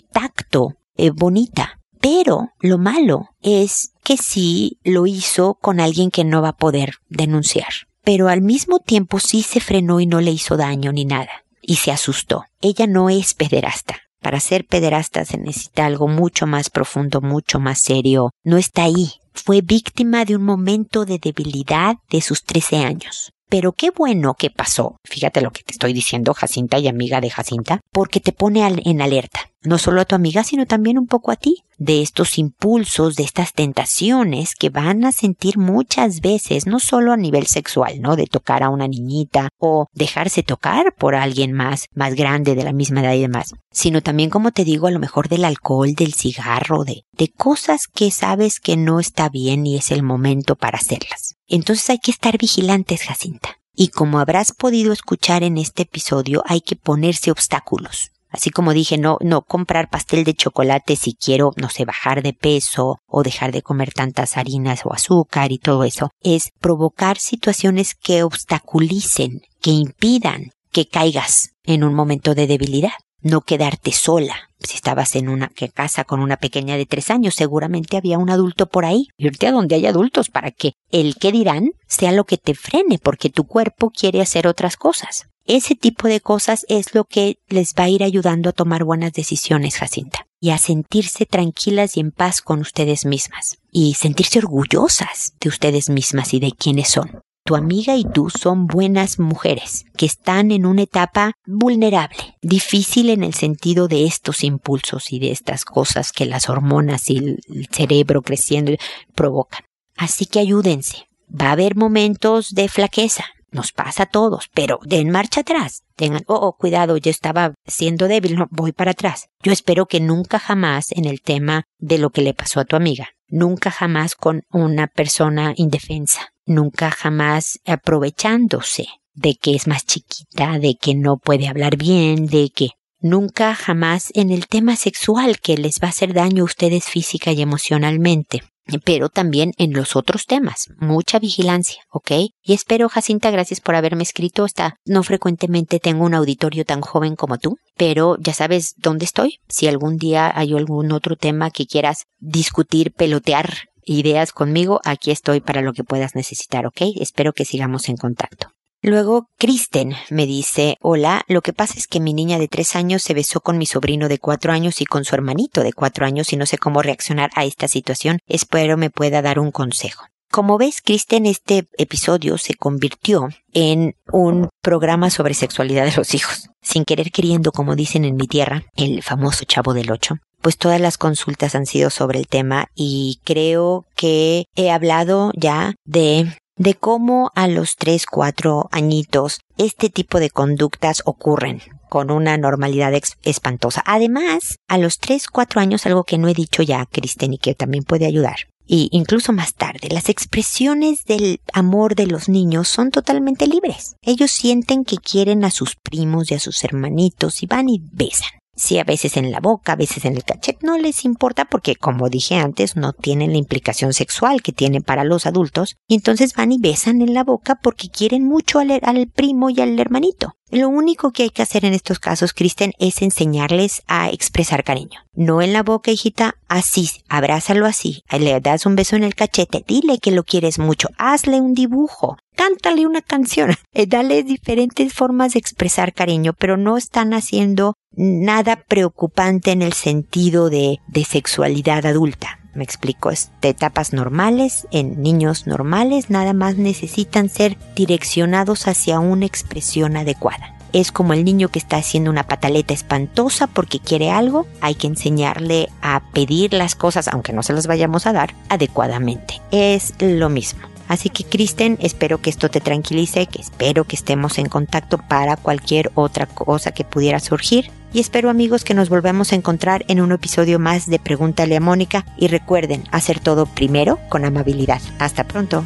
tacto 0.00 0.74
eh, 0.96 1.10
bonita. 1.10 1.80
Pero 2.04 2.50
lo 2.60 2.76
malo 2.76 3.30
es 3.40 3.92
que 4.02 4.18
sí 4.18 4.78
lo 4.84 5.06
hizo 5.06 5.54
con 5.54 5.80
alguien 5.80 6.10
que 6.10 6.22
no 6.22 6.42
va 6.42 6.50
a 6.50 6.56
poder 6.56 6.96
denunciar. 7.08 7.72
Pero 8.02 8.28
al 8.28 8.42
mismo 8.42 8.78
tiempo 8.78 9.20
sí 9.20 9.42
se 9.42 9.58
frenó 9.58 10.00
y 10.00 10.06
no 10.06 10.20
le 10.20 10.30
hizo 10.30 10.58
daño 10.58 10.92
ni 10.92 11.06
nada. 11.06 11.30
Y 11.62 11.76
se 11.76 11.92
asustó. 11.92 12.44
Ella 12.60 12.86
no 12.86 13.08
es 13.08 13.32
pederasta. 13.32 13.96
Para 14.20 14.38
ser 14.40 14.66
pederasta 14.66 15.24
se 15.24 15.38
necesita 15.38 15.86
algo 15.86 16.06
mucho 16.06 16.46
más 16.46 16.68
profundo, 16.68 17.22
mucho 17.22 17.58
más 17.58 17.78
serio. 17.78 18.32
No 18.42 18.58
está 18.58 18.82
ahí. 18.82 19.12
Fue 19.32 19.62
víctima 19.62 20.26
de 20.26 20.36
un 20.36 20.42
momento 20.42 21.06
de 21.06 21.18
debilidad 21.18 21.96
de 22.10 22.20
sus 22.20 22.44
13 22.44 22.84
años. 22.84 23.32
Pero 23.48 23.72
qué 23.72 23.90
bueno 23.90 24.34
que 24.34 24.50
pasó. 24.50 24.96
Fíjate 25.04 25.40
lo 25.40 25.50
que 25.50 25.62
te 25.62 25.72
estoy 25.72 25.92
diciendo, 25.92 26.34
Jacinta 26.34 26.78
y 26.78 26.88
amiga 26.88 27.20
de 27.20 27.30
Jacinta, 27.30 27.80
porque 27.92 28.20
te 28.20 28.32
pone 28.32 28.66
en 28.84 29.02
alerta. 29.02 29.40
No 29.62 29.78
solo 29.78 30.02
a 30.02 30.04
tu 30.04 30.14
amiga, 30.14 30.44
sino 30.44 30.66
también 30.66 30.98
un 30.98 31.06
poco 31.06 31.30
a 31.30 31.36
ti, 31.36 31.64
de 31.78 32.02
estos 32.02 32.38
impulsos, 32.38 33.16
de 33.16 33.22
estas 33.22 33.52
tentaciones 33.52 34.54
que 34.54 34.68
van 34.70 35.04
a 35.04 35.12
sentir 35.12 35.58
muchas 35.58 36.20
veces, 36.20 36.66
no 36.66 36.80
solo 36.80 37.12
a 37.12 37.16
nivel 37.16 37.46
sexual, 37.46 38.00
¿no? 38.00 38.16
De 38.16 38.26
tocar 38.26 38.62
a 38.62 38.68
una 38.68 38.88
niñita 38.88 39.48
o 39.58 39.86
dejarse 39.92 40.42
tocar 40.42 40.94
por 40.96 41.14
alguien 41.14 41.52
más, 41.52 41.86
más 41.94 42.14
grande, 42.14 42.54
de 42.54 42.64
la 42.64 42.72
misma 42.72 43.00
edad 43.00 43.14
y 43.14 43.22
demás, 43.22 43.54
sino 43.70 44.02
también, 44.02 44.30
como 44.30 44.52
te 44.52 44.64
digo, 44.64 44.86
a 44.86 44.90
lo 44.90 44.98
mejor 44.98 45.28
del 45.28 45.44
alcohol, 45.44 45.94
del 45.94 46.14
cigarro, 46.14 46.84
de, 46.84 47.04
de 47.12 47.28
cosas 47.28 47.86
que 47.86 48.10
sabes 48.10 48.60
que 48.60 48.76
no 48.76 49.00
está 49.00 49.28
bien 49.28 49.66
y 49.66 49.76
es 49.76 49.90
el 49.90 50.02
momento 50.02 50.56
para 50.56 50.78
hacerlas. 50.78 51.36
Entonces 51.46 51.90
hay 51.90 51.98
que 51.98 52.10
estar 52.10 52.38
vigilantes, 52.38 53.02
Jacinta. 53.02 53.58
Y 53.74 53.88
como 53.88 54.18
habrás 54.18 54.52
podido 54.52 54.92
escuchar 54.92 55.42
en 55.42 55.58
este 55.58 55.82
episodio, 55.82 56.42
hay 56.46 56.60
que 56.60 56.76
ponerse 56.76 57.30
obstáculos. 57.30 58.10
Así 58.30 58.50
como 58.50 58.72
dije, 58.72 58.98
no, 58.98 59.18
no 59.20 59.42
comprar 59.42 59.88
pastel 59.88 60.24
de 60.24 60.34
chocolate 60.34 60.96
si 60.96 61.14
quiero, 61.14 61.52
no 61.56 61.68
sé, 61.68 61.84
bajar 61.84 62.22
de 62.22 62.32
peso 62.32 62.98
o 63.06 63.22
dejar 63.22 63.52
de 63.52 63.62
comer 63.62 63.92
tantas 63.92 64.36
harinas 64.36 64.80
o 64.84 64.92
azúcar 64.92 65.52
y 65.52 65.58
todo 65.58 65.84
eso. 65.84 66.10
Es 66.20 66.50
provocar 66.60 67.18
situaciones 67.18 67.94
que 67.94 68.24
obstaculicen, 68.24 69.42
que 69.60 69.70
impidan 69.70 70.50
que 70.72 70.88
caigas 70.88 71.50
en 71.62 71.84
un 71.84 71.94
momento 71.94 72.34
de 72.34 72.48
debilidad 72.48 72.92
no 73.24 73.40
quedarte 73.40 73.90
sola. 73.90 74.50
Si 74.60 74.76
estabas 74.76 75.16
en 75.16 75.28
una 75.28 75.50
casa 75.74 76.04
con 76.04 76.20
una 76.20 76.36
pequeña 76.36 76.76
de 76.76 76.86
tres 76.86 77.10
años, 77.10 77.34
seguramente 77.34 77.96
había 77.96 78.18
un 78.18 78.30
adulto 78.30 78.66
por 78.66 78.84
ahí. 78.84 79.08
Irte 79.18 79.48
a 79.48 79.52
donde 79.52 79.74
hay 79.74 79.86
adultos 79.86 80.28
para 80.28 80.52
que 80.52 80.74
el 80.92 81.16
que 81.16 81.32
dirán 81.32 81.72
sea 81.88 82.12
lo 82.12 82.24
que 82.24 82.38
te 82.38 82.54
frene, 82.54 82.98
porque 82.98 83.30
tu 83.30 83.44
cuerpo 83.44 83.90
quiere 83.90 84.20
hacer 84.20 84.46
otras 84.46 84.76
cosas. 84.76 85.26
Ese 85.46 85.74
tipo 85.74 86.08
de 86.08 86.20
cosas 86.20 86.64
es 86.68 86.94
lo 86.94 87.04
que 87.04 87.36
les 87.48 87.74
va 87.78 87.84
a 87.84 87.88
ir 87.88 88.02
ayudando 88.02 88.50
a 88.50 88.54
tomar 88.54 88.84
buenas 88.84 89.12
decisiones, 89.12 89.76
Jacinta, 89.76 90.26
y 90.40 90.50
a 90.50 90.58
sentirse 90.58 91.26
tranquilas 91.26 91.96
y 91.96 92.00
en 92.00 92.12
paz 92.12 92.40
con 92.40 92.60
ustedes 92.60 93.04
mismas, 93.04 93.58
y 93.70 93.94
sentirse 93.94 94.38
orgullosas 94.38 95.34
de 95.40 95.48
ustedes 95.48 95.90
mismas 95.90 96.32
y 96.32 96.40
de 96.40 96.52
quiénes 96.52 96.88
son 96.88 97.20
tu 97.44 97.56
amiga 97.56 97.94
y 97.94 98.04
tú 98.04 98.30
son 98.30 98.66
buenas 98.66 99.18
mujeres 99.18 99.84
que 99.96 100.06
están 100.06 100.50
en 100.50 100.64
una 100.64 100.82
etapa 100.82 101.32
vulnerable, 101.46 102.16
difícil 102.40 103.10
en 103.10 103.22
el 103.22 103.34
sentido 103.34 103.86
de 103.86 104.06
estos 104.06 104.42
impulsos 104.44 105.12
y 105.12 105.18
de 105.18 105.30
estas 105.30 105.66
cosas 105.66 106.10
que 106.10 106.24
las 106.24 106.48
hormonas 106.48 107.10
y 107.10 107.18
el 107.18 107.68
cerebro 107.70 108.22
creciendo 108.22 108.72
provocan. 109.14 109.64
Así 109.96 110.24
que 110.26 110.40
ayúdense. 110.40 111.06
Va 111.28 111.48
a 111.48 111.52
haber 111.52 111.76
momentos 111.76 112.54
de 112.54 112.68
flaqueza, 112.68 113.24
nos 113.50 113.72
pasa 113.72 114.04
a 114.04 114.06
todos, 114.06 114.48
pero 114.52 114.80
den 114.84 115.10
marcha 115.10 115.42
atrás. 115.42 115.82
Tengan, 115.96 116.22
oh, 116.26 116.34
oh, 116.34 116.56
cuidado, 116.56 116.96
yo 116.96 117.10
estaba 117.10 117.54
siendo 117.66 118.08
débil, 118.08 118.36
no, 118.36 118.48
voy 118.50 118.72
para 118.72 118.92
atrás. 118.92 119.28
Yo 119.42 119.52
espero 119.52 119.86
que 119.86 120.00
nunca 120.00 120.38
jamás 120.38 120.92
en 120.92 121.04
el 121.04 121.20
tema 121.20 121.64
de 121.78 121.98
lo 121.98 122.10
que 122.10 122.22
le 122.22 122.34
pasó 122.34 122.60
a 122.60 122.64
tu 122.64 122.74
amiga, 122.74 123.10
nunca 123.28 123.70
jamás 123.70 124.14
con 124.14 124.42
una 124.50 124.86
persona 124.86 125.52
indefensa, 125.56 126.33
nunca 126.46 126.90
jamás 126.90 127.60
aprovechándose 127.64 128.86
de 129.14 129.34
que 129.36 129.54
es 129.54 129.66
más 129.66 129.84
chiquita, 129.84 130.58
de 130.58 130.76
que 130.76 130.94
no 130.94 131.18
puede 131.18 131.48
hablar 131.48 131.76
bien, 131.76 132.26
de 132.26 132.50
que 132.50 132.70
nunca 133.00 133.54
jamás 133.54 134.10
en 134.14 134.30
el 134.30 134.46
tema 134.46 134.76
sexual 134.76 135.40
que 135.40 135.56
les 135.56 135.80
va 135.80 135.88
a 135.88 135.90
hacer 135.90 136.12
daño 136.14 136.42
a 136.42 136.46
ustedes 136.46 136.84
física 136.84 137.32
y 137.32 137.42
emocionalmente 137.42 138.42
pero 138.84 139.08
también 139.08 139.52
en 139.58 139.72
los 139.72 139.96
otros 139.96 140.26
temas. 140.26 140.68
Mucha 140.78 141.18
vigilancia, 141.18 141.82
¿ok? 141.90 142.10
Y 142.42 142.54
espero, 142.54 142.88
Jacinta, 142.88 143.30
gracias 143.30 143.60
por 143.60 143.74
haberme 143.74 144.02
escrito. 144.02 144.44
Hasta 144.44 144.76
no 144.84 145.02
frecuentemente 145.02 145.80
tengo 145.80 146.04
un 146.04 146.14
auditorio 146.14 146.64
tan 146.64 146.80
joven 146.80 147.14
como 147.16 147.38
tú, 147.38 147.58
pero 147.76 148.16
ya 148.18 148.32
sabes 148.32 148.74
dónde 148.76 149.04
estoy. 149.04 149.38
Si 149.48 149.66
algún 149.66 149.96
día 149.96 150.32
hay 150.34 150.54
algún 150.54 150.92
otro 150.92 151.16
tema 151.16 151.50
que 151.50 151.66
quieras 151.66 152.04
discutir, 152.18 152.92
pelotear 152.92 153.68
ideas 153.86 154.32
conmigo, 154.32 154.80
aquí 154.84 155.10
estoy 155.10 155.40
para 155.40 155.62
lo 155.62 155.72
que 155.72 155.84
puedas 155.84 156.14
necesitar, 156.14 156.66
¿ok? 156.66 156.82
Espero 157.00 157.32
que 157.32 157.44
sigamos 157.44 157.88
en 157.88 157.96
contacto. 157.96 158.48
Luego, 158.82 159.28
Kristen 159.38 159.94
me 160.10 160.26
dice, 160.26 160.76
hola, 160.82 161.24
lo 161.26 161.40
que 161.40 161.54
pasa 161.54 161.74
es 161.78 161.86
que 161.86 162.00
mi 162.00 162.12
niña 162.12 162.38
de 162.38 162.48
tres 162.48 162.76
años 162.76 163.02
se 163.02 163.14
besó 163.14 163.40
con 163.40 163.56
mi 163.56 163.64
sobrino 163.64 164.08
de 164.08 164.18
cuatro 164.18 164.52
años 164.52 164.82
y 164.82 164.84
con 164.84 165.06
su 165.06 165.14
hermanito 165.14 165.62
de 165.62 165.72
cuatro 165.72 166.04
años 166.04 166.34
y 166.34 166.36
no 166.36 166.44
sé 166.44 166.58
cómo 166.58 166.82
reaccionar 166.82 167.30
a 167.34 167.46
esta 167.46 167.66
situación. 167.66 168.18
Espero 168.26 168.76
me 168.76 168.90
pueda 168.90 169.22
dar 169.22 169.38
un 169.38 169.52
consejo. 169.52 170.04
Como 170.30 170.58
ves, 170.58 170.82
Kristen, 170.82 171.24
este 171.24 171.66
episodio 171.78 172.36
se 172.36 172.54
convirtió 172.54 173.28
en 173.54 173.94
un 174.12 174.50
programa 174.60 175.08
sobre 175.08 175.32
sexualidad 175.32 175.86
de 175.86 175.96
los 175.96 176.12
hijos. 176.12 176.50
Sin 176.60 176.84
querer 176.84 177.10
queriendo, 177.10 177.52
como 177.52 177.76
dicen 177.76 178.04
en 178.04 178.16
mi 178.16 178.26
tierra, 178.26 178.64
el 178.76 179.02
famoso 179.02 179.46
chavo 179.46 179.72
del 179.72 179.90
ocho 179.92 180.16
pues 180.44 180.58
todas 180.58 180.78
las 180.78 180.98
consultas 180.98 181.54
han 181.54 181.64
sido 181.64 181.88
sobre 181.88 182.18
el 182.18 182.26
tema 182.26 182.66
y 182.74 183.18
creo 183.24 183.86
que 183.96 184.44
he 184.54 184.70
hablado 184.70 185.32
ya 185.34 185.74
de 185.86 186.36
de 186.56 186.74
cómo 186.74 187.32
a 187.34 187.48
los 187.48 187.76
tres, 187.76 188.04
cuatro 188.04 188.68
añitos 188.70 189.40
este 189.56 189.88
tipo 189.88 190.20
de 190.20 190.28
conductas 190.28 191.00
ocurren 191.06 191.62
con 191.88 192.10
una 192.10 192.36
normalidad 192.36 192.92
espantosa. 193.22 193.82
Además, 193.86 194.56
a 194.68 194.76
los 194.76 194.98
tres, 194.98 195.28
cuatro 195.28 195.62
años, 195.62 195.86
algo 195.86 196.04
que 196.04 196.18
no 196.18 196.28
he 196.28 196.34
dicho 196.34 196.62
ya, 196.62 196.84
Kristen, 196.86 197.32
y 197.32 197.38
que 197.38 197.54
también 197.54 197.82
puede 197.82 198.04
ayudar, 198.04 198.36
y 198.66 198.88
incluso 198.92 199.32
más 199.32 199.54
tarde, 199.54 199.88
las 199.90 200.10
expresiones 200.10 201.04
del 201.04 201.40
amor 201.54 201.94
de 201.94 202.06
los 202.06 202.28
niños 202.28 202.68
son 202.68 202.90
totalmente 202.90 203.46
libres. 203.46 203.96
Ellos 204.02 204.30
sienten 204.30 204.84
que 204.84 204.98
quieren 204.98 205.44
a 205.44 205.50
sus 205.50 205.74
primos 205.76 206.30
y 206.30 206.34
a 206.34 206.40
sus 206.40 206.62
hermanitos 206.62 207.42
y 207.42 207.46
van 207.46 207.68
y 207.68 207.80
besan. 207.92 208.30
Sí, 208.56 208.78
a 208.78 208.84
veces 208.84 209.16
en 209.16 209.30
la 209.30 209.40
boca, 209.40 209.72
a 209.72 209.76
veces 209.76 210.04
en 210.04 210.14
el 210.16 210.24
cachete, 210.24 210.64
no 210.64 210.78
les 210.78 211.04
importa 211.04 211.44
porque, 211.44 211.76
como 211.76 212.08
dije 212.08 212.36
antes, 212.36 212.76
no 212.76 212.92
tienen 212.92 213.32
la 213.32 213.38
implicación 213.38 213.92
sexual 213.92 214.42
que 214.42 214.52
tienen 214.52 214.82
para 214.82 215.04
los 215.04 215.26
adultos, 215.26 215.76
y 215.88 215.94
entonces 215.94 216.34
van 216.34 216.52
y 216.52 216.58
besan 216.58 217.02
en 217.02 217.14
la 217.14 217.24
boca 217.24 217.56
porque 217.56 217.88
quieren 217.88 218.24
mucho 218.24 218.60
al, 218.60 218.70
al 218.82 219.08
primo 219.08 219.50
y 219.50 219.60
al 219.60 219.78
hermanito. 219.78 220.34
Lo 220.50 220.68
único 220.68 221.10
que 221.10 221.24
hay 221.24 221.30
que 221.30 221.42
hacer 221.42 221.64
en 221.64 221.74
estos 221.74 221.98
casos, 221.98 222.32
Kristen, 222.32 222.74
es 222.78 223.02
enseñarles 223.02 223.82
a 223.88 224.10
expresar 224.10 224.62
cariño. 224.62 225.00
No 225.12 225.42
en 225.42 225.52
la 225.52 225.64
boca, 225.64 225.90
hijita, 225.90 226.36
así, 226.48 226.90
abrázalo 227.08 227.66
así, 227.66 228.02
le 228.10 228.38
das 228.40 228.66
un 228.66 228.76
beso 228.76 228.94
en 228.94 229.02
el 229.02 229.16
cachete, 229.16 229.64
dile 229.66 229.98
que 229.98 230.12
lo 230.12 230.22
quieres 230.22 230.60
mucho, 230.60 230.88
hazle 230.96 231.40
un 231.40 231.54
dibujo, 231.54 232.18
cántale 232.36 232.86
una 232.86 233.02
canción, 233.02 233.56
eh, 233.72 233.86
dale 233.86 234.22
diferentes 234.22 234.92
formas 234.92 235.32
de 235.32 235.40
expresar 235.40 235.92
cariño, 235.92 236.34
pero 236.38 236.56
no 236.56 236.76
están 236.76 237.14
haciendo 237.14 237.74
nada 237.96 238.56
preocupante 238.56 239.52
en 239.52 239.62
el 239.62 239.72
sentido 239.72 240.50
de, 240.50 240.80
sexualidad 241.08 241.86
adulta. 241.86 242.38
Me 242.54 242.64
explico, 242.64 243.10
es 243.10 243.30
de 243.42 243.48
etapas 243.48 243.92
normales, 243.92 244.66
en 244.70 245.02
niños 245.02 245.46
normales, 245.46 246.08
nada 246.08 246.32
más 246.32 246.56
necesitan 246.56 247.28
ser 247.28 247.58
direccionados 247.74 248.68
hacia 248.68 249.00
una 249.00 249.26
expresión 249.26 249.96
adecuada. 249.96 250.54
Es 250.72 250.92
como 250.92 251.12
el 251.12 251.24
niño 251.24 251.48
que 251.48 251.58
está 251.58 251.76
haciendo 251.76 252.10
una 252.10 252.26
pataleta 252.26 252.74
espantosa 252.74 253.46
porque 253.46 253.80
quiere 253.80 254.10
algo, 254.10 254.46
hay 254.60 254.74
que 254.74 254.86
enseñarle 254.86 255.68
a 255.82 256.02
pedir 256.12 256.52
las 256.52 256.74
cosas, 256.74 257.08
aunque 257.08 257.32
no 257.32 257.42
se 257.42 257.52
las 257.52 257.66
vayamos 257.66 258.06
a 258.06 258.12
dar, 258.12 258.34
adecuadamente. 258.48 259.40
Es 259.50 259.94
lo 260.00 260.28
mismo. 260.28 260.60
Así 260.88 261.08
que 261.08 261.24
Kristen, 261.24 261.78
espero 261.80 262.20
que 262.20 262.30
esto 262.30 262.50
te 262.50 262.60
tranquilice, 262.60 263.26
que 263.26 263.40
espero 263.40 263.84
que 263.84 263.96
estemos 263.96 264.38
en 264.38 264.48
contacto 264.48 264.98
para 264.98 265.36
cualquier 265.36 265.90
otra 265.94 266.26
cosa 266.26 266.72
que 266.72 266.84
pudiera 266.84 267.20
surgir. 267.20 267.70
Y 267.94 268.00
espero 268.00 268.28
amigos 268.28 268.64
que 268.64 268.74
nos 268.74 268.88
volvamos 268.88 269.32
a 269.32 269.36
encontrar 269.36 269.84
en 269.86 270.00
un 270.00 270.10
episodio 270.10 270.58
más 270.58 270.88
de 270.88 270.98
Pregúntale 270.98 271.56
a 271.56 271.60
Mónica 271.60 272.04
y 272.18 272.26
recuerden 272.26 272.82
hacer 272.90 273.20
todo 273.20 273.46
primero 273.46 274.00
con 274.08 274.24
amabilidad. 274.24 274.82
Hasta 274.98 275.22
pronto. 275.22 275.64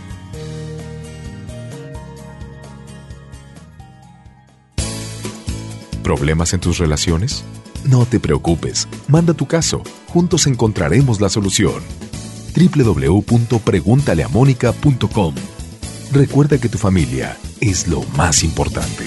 ¿Problemas 6.03 6.53
en 6.53 6.61
tus 6.61 6.77
relaciones? 6.77 7.45
No 7.85 8.05
te 8.05 8.21
preocupes, 8.21 8.87
manda 9.09 9.33
tu 9.33 9.47
caso, 9.47 9.83
juntos 10.09 10.47
encontraremos 10.47 11.23
la 11.23 11.31
solución 11.31 11.83
www.preguntaleamónica.com. 12.55 15.35
Recuerda 16.13 16.59
que 16.59 16.69
tu 16.69 16.77
familia 16.77 17.39
es 17.61 17.89
lo 17.89 18.03
más 18.17 18.45
importante. 18.45 19.05